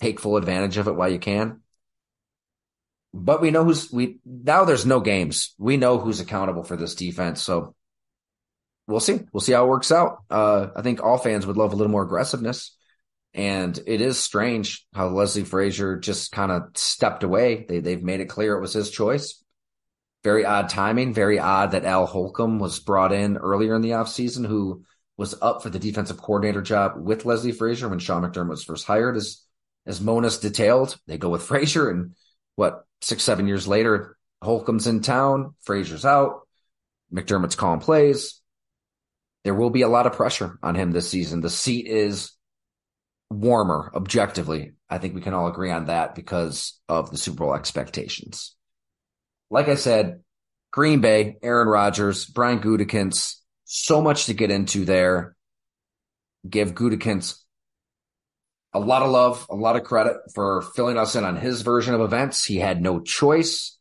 Take 0.00 0.20
full 0.20 0.36
advantage 0.36 0.78
of 0.78 0.88
it 0.88 0.94
while 0.94 1.12
you 1.12 1.18
can. 1.18 1.60
But 3.12 3.40
we 3.40 3.50
know 3.50 3.64
who's 3.64 3.90
we 3.90 4.18
now 4.24 4.64
there's 4.64 4.86
no 4.86 5.00
games. 5.00 5.54
We 5.58 5.76
know 5.76 5.98
who's 5.98 6.20
accountable 6.20 6.62
for 6.62 6.76
this 6.76 6.94
defense. 6.94 7.42
So 7.42 7.74
we'll 8.86 9.00
see. 9.00 9.20
We'll 9.32 9.40
see 9.40 9.52
how 9.52 9.64
it 9.64 9.68
works 9.68 9.92
out. 9.92 10.18
Uh, 10.30 10.68
I 10.76 10.82
think 10.82 11.02
all 11.02 11.18
fans 11.18 11.46
would 11.46 11.56
love 11.56 11.72
a 11.72 11.76
little 11.76 11.90
more 11.90 12.04
aggressiveness. 12.04 12.76
And 13.32 13.78
it 13.86 14.00
is 14.00 14.18
strange 14.18 14.86
how 14.94 15.08
Leslie 15.08 15.44
Frazier 15.44 15.96
just 15.96 16.32
kind 16.32 16.50
of 16.50 16.62
stepped 16.74 17.22
away. 17.22 17.64
They, 17.68 17.78
they've 17.78 18.02
made 18.02 18.20
it 18.20 18.28
clear 18.28 18.56
it 18.56 18.60
was 18.60 18.72
his 18.72 18.90
choice. 18.90 19.39
Very 20.22 20.44
odd 20.44 20.68
timing. 20.68 21.14
Very 21.14 21.38
odd 21.38 21.72
that 21.72 21.84
Al 21.84 22.06
Holcomb 22.06 22.58
was 22.58 22.78
brought 22.78 23.12
in 23.12 23.36
earlier 23.36 23.74
in 23.74 23.82
the 23.82 23.90
offseason, 23.90 24.46
who 24.46 24.84
was 25.16 25.34
up 25.40 25.62
for 25.62 25.70
the 25.70 25.78
defensive 25.78 26.18
coordinator 26.18 26.62
job 26.62 26.94
with 26.96 27.24
Leslie 27.24 27.52
Frazier 27.52 27.88
when 27.88 27.98
Sean 27.98 28.22
McDermott 28.22 28.50
was 28.50 28.64
first 28.64 28.86
hired. 28.86 29.16
As, 29.16 29.42
as 29.86 30.00
Monos 30.00 30.38
detailed, 30.38 30.98
they 31.06 31.18
go 31.18 31.28
with 31.28 31.42
Frazier. 31.44 31.90
And 31.90 32.14
what, 32.56 32.84
six, 33.00 33.22
seven 33.22 33.48
years 33.48 33.66
later, 33.66 34.16
Holcomb's 34.42 34.86
in 34.86 35.00
town, 35.00 35.54
Frazier's 35.62 36.04
out, 36.04 36.40
McDermott's 37.12 37.56
calling 37.56 37.80
plays 37.80 38.40
there 39.44 39.54
will 39.54 39.70
be 39.70 39.82
a 39.82 39.88
lot 39.88 40.06
of 40.06 40.12
pressure 40.12 40.58
on 40.62 40.74
him 40.74 40.90
this 40.90 41.08
season. 41.08 41.40
The 41.40 41.50
seat 41.50 41.86
is 41.86 42.32
warmer 43.30 43.90
objectively. 43.94 44.72
I 44.88 44.98
think 44.98 45.14
we 45.14 45.20
can 45.20 45.34
all 45.34 45.48
agree 45.48 45.70
on 45.70 45.86
that 45.86 46.14
because 46.14 46.78
of 46.88 47.10
the 47.10 47.16
Super 47.16 47.44
Bowl 47.44 47.54
expectations. 47.54 48.54
Like 49.50 49.68
I 49.68 49.74
said, 49.74 50.20
Green 50.72 51.00
Bay, 51.00 51.36
Aaron 51.42 51.68
Rodgers, 51.68 52.24
Brian 52.24 52.60
Gutekunst, 52.60 53.36
so 53.64 54.00
much 54.00 54.26
to 54.26 54.34
get 54.34 54.50
into 54.50 54.84
there. 54.84 55.36
Give 56.48 56.74
Gutekunst 56.74 57.38
a 58.72 58.80
lot 58.80 59.02
of 59.02 59.10
love, 59.10 59.46
a 59.50 59.56
lot 59.56 59.76
of 59.76 59.84
credit 59.84 60.16
for 60.34 60.62
filling 60.62 60.96
us 60.96 61.16
in 61.16 61.24
on 61.24 61.36
his 61.36 61.62
version 61.62 61.94
of 61.94 62.00
events. 62.00 62.44
He 62.44 62.56
had 62.56 62.80
no 62.80 63.00
choice. 63.00 63.76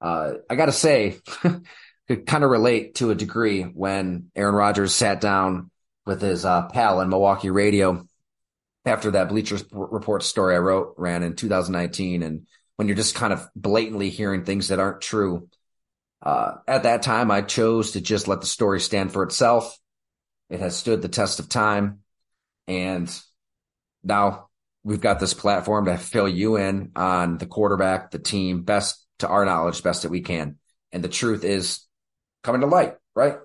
Uh, 0.00 0.34
I 0.50 0.56
got 0.56 0.66
to 0.66 0.72
say, 0.72 1.20
could 2.08 2.26
kind 2.26 2.44
of 2.44 2.50
relate 2.50 2.96
to 2.96 3.10
a 3.10 3.14
degree 3.14 3.62
when 3.62 4.30
Aaron 4.34 4.54
Rodgers 4.54 4.92
sat 4.92 5.20
down 5.20 5.70
with 6.04 6.20
his 6.20 6.44
uh, 6.44 6.66
pal 6.66 7.00
in 7.00 7.08
Milwaukee 7.08 7.50
radio 7.50 8.06
after 8.84 9.12
that 9.12 9.28
Bleachers 9.28 9.64
Report 9.72 10.22
story 10.22 10.54
I 10.54 10.58
wrote 10.58 10.94
ran 10.98 11.22
in 11.22 11.36
2019, 11.36 12.22
and 12.22 12.46
when 12.76 12.88
you're 12.88 12.96
just 12.96 13.14
kind 13.14 13.32
of 13.32 13.48
blatantly 13.54 14.10
hearing 14.10 14.44
things 14.44 14.68
that 14.68 14.80
aren't 14.80 15.00
true. 15.00 15.48
Uh, 16.22 16.54
at 16.66 16.84
that 16.84 17.02
time, 17.02 17.30
I 17.30 17.42
chose 17.42 17.92
to 17.92 18.00
just 18.00 18.28
let 18.28 18.40
the 18.40 18.46
story 18.46 18.80
stand 18.80 19.12
for 19.12 19.22
itself. 19.22 19.78
It 20.50 20.60
has 20.60 20.76
stood 20.76 21.02
the 21.02 21.08
test 21.08 21.38
of 21.38 21.48
time, 21.48 22.00
and 22.66 23.10
now 24.02 24.48
we've 24.82 25.00
got 25.00 25.20
this 25.20 25.34
platform 25.34 25.86
to 25.86 25.96
fill 25.96 26.28
you 26.28 26.56
in 26.56 26.92
on 26.96 27.38
the 27.38 27.46
quarterback, 27.46 28.10
the 28.10 28.18
team, 28.18 28.62
best 28.62 29.04
to 29.18 29.28
our 29.28 29.44
knowledge, 29.44 29.82
best 29.82 30.02
that 30.02 30.10
we 30.10 30.20
can. 30.20 30.58
And 30.92 31.02
the 31.02 31.08
truth 31.08 31.44
is, 31.44 31.80
coming 32.42 32.60
to 32.60 32.66
light, 32.66 32.94
right? 33.14 33.38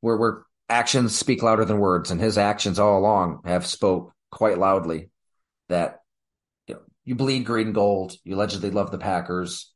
Where 0.00 0.16
where 0.16 0.42
actions 0.68 1.16
speak 1.16 1.42
louder 1.42 1.64
than 1.64 1.78
words, 1.78 2.10
and 2.10 2.20
his 2.20 2.38
actions 2.38 2.78
all 2.78 2.98
along 2.98 3.40
have 3.44 3.66
spoke 3.66 4.12
quite 4.30 4.58
loudly 4.58 5.10
that 5.68 6.00
you 7.04 7.14
bleed 7.14 7.44
green 7.44 7.68
and 7.68 7.74
gold. 7.74 8.14
You 8.24 8.34
allegedly 8.36 8.70
love 8.70 8.90
the 8.90 8.98
Packers, 8.98 9.72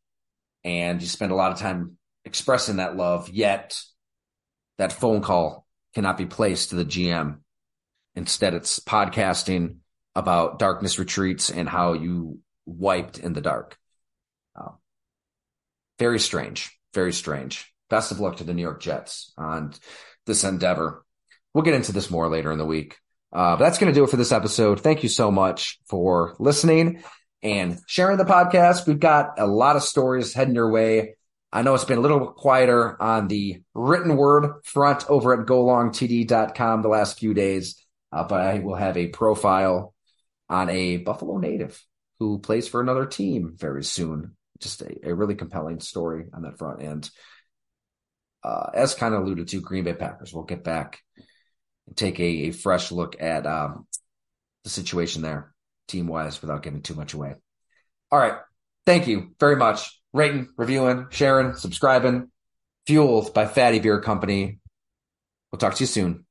and 0.64 1.00
you 1.00 1.08
spend 1.08 1.32
a 1.32 1.36
lot 1.36 1.52
of 1.52 1.58
time 1.58 1.96
expressing 2.24 2.76
that 2.76 2.96
love. 2.96 3.28
Yet 3.28 3.80
that 4.78 4.92
phone 4.92 5.20
call 5.20 5.66
cannot 5.94 6.18
be 6.18 6.26
placed 6.26 6.70
to 6.70 6.76
the 6.76 6.84
GM. 6.84 7.38
Instead, 8.14 8.54
it's 8.54 8.80
podcasting 8.80 9.76
about 10.14 10.58
darkness 10.58 10.98
retreats 10.98 11.50
and 11.50 11.68
how 11.68 11.92
you 11.92 12.40
wiped 12.66 13.18
in 13.18 13.32
the 13.32 13.40
dark. 13.40 13.76
Uh, 14.56 14.72
very 15.98 16.18
strange. 16.18 16.76
Very 16.94 17.12
strange 17.12 17.72
best 17.88 18.12
of 18.12 18.20
luck 18.20 18.36
to 18.36 18.44
the 18.44 18.54
New 18.54 18.62
York 18.62 18.80
Jets 18.80 19.32
on 19.36 19.74
this 20.26 20.44
endeavor. 20.44 21.04
We'll 21.54 21.64
get 21.64 21.74
into 21.74 21.92
this 21.92 22.10
more 22.10 22.28
later 22.28 22.52
in 22.52 22.58
the 22.58 22.66
week. 22.66 22.96
Uh, 23.32 23.56
but 23.56 23.64
that's 23.64 23.78
going 23.78 23.92
to 23.92 23.98
do 23.98 24.04
it 24.04 24.10
for 24.10 24.16
this 24.16 24.32
episode. 24.32 24.80
Thank 24.80 25.02
you 25.02 25.08
so 25.08 25.30
much 25.30 25.78
for 25.88 26.34
listening 26.38 27.02
and 27.42 27.78
sharing 27.86 28.18
the 28.18 28.24
podcast. 28.24 28.86
We've 28.86 28.98
got 28.98 29.38
a 29.38 29.46
lot 29.46 29.76
of 29.76 29.82
stories 29.82 30.32
heading 30.32 30.54
your 30.54 30.70
way. 30.70 31.16
I 31.52 31.62
know 31.62 31.74
it's 31.74 31.84
been 31.84 31.98
a 31.98 32.02
little 32.02 32.32
quieter 32.32 33.00
on 33.00 33.28
the 33.28 33.62
written 33.74 34.16
word 34.16 34.64
front 34.64 35.08
over 35.08 35.32
at 35.32 35.46
golongtd.com 35.46 36.82
the 36.82 36.88
last 36.88 37.18
few 37.18 37.32
days, 37.32 37.82
uh, 38.12 38.24
but 38.24 38.40
I 38.40 38.58
will 38.58 38.74
have 38.74 38.96
a 38.96 39.08
profile 39.08 39.94
on 40.48 40.68
a 40.68 40.98
Buffalo 40.98 41.38
native 41.38 41.82
who 42.18 42.38
plays 42.38 42.68
for 42.68 42.80
another 42.80 43.06
team 43.06 43.54
very 43.56 43.84
soon. 43.84 44.36
Just 44.60 44.82
a, 44.82 45.08
a 45.08 45.14
really 45.14 45.36
compelling 45.36 45.80
story 45.80 46.26
on 46.34 46.42
that 46.42 46.58
front. 46.58 46.82
And 46.82 47.08
uh, 48.42 48.70
as 48.74 48.94
kind 48.94 49.14
of 49.14 49.22
alluded 49.22 49.48
to, 49.48 49.60
Green 49.60 49.84
Bay 49.84 49.94
Packers. 49.94 50.32
We'll 50.32 50.44
get 50.44 50.64
back 50.64 51.00
and 51.86 51.96
take 51.96 52.18
a, 52.20 52.48
a 52.48 52.50
fresh 52.50 52.92
look 52.92 53.20
at 53.20 53.46
um, 53.46 53.86
the 54.64 54.70
situation 54.70 55.22
there, 55.22 55.54
team 55.88 56.06
wise, 56.06 56.40
without 56.40 56.62
giving 56.62 56.82
too 56.82 56.94
much 56.94 57.14
away. 57.14 57.34
All 58.12 58.18
right. 58.18 58.34
Thank 58.86 59.08
you 59.08 59.34
very 59.40 59.56
much. 59.56 60.00
Rating, 60.12 60.48
reviewing, 60.56 61.06
sharing, 61.10 61.54
subscribing. 61.54 62.30
Fueled 62.86 63.34
by 63.34 63.44
Fattey 63.44 63.82
Beer 63.82 64.00
Company. 64.00 64.60
We'll 65.50 65.58
talk 65.58 65.74
to 65.74 65.82
you 65.82 65.86
soon. 65.86 66.24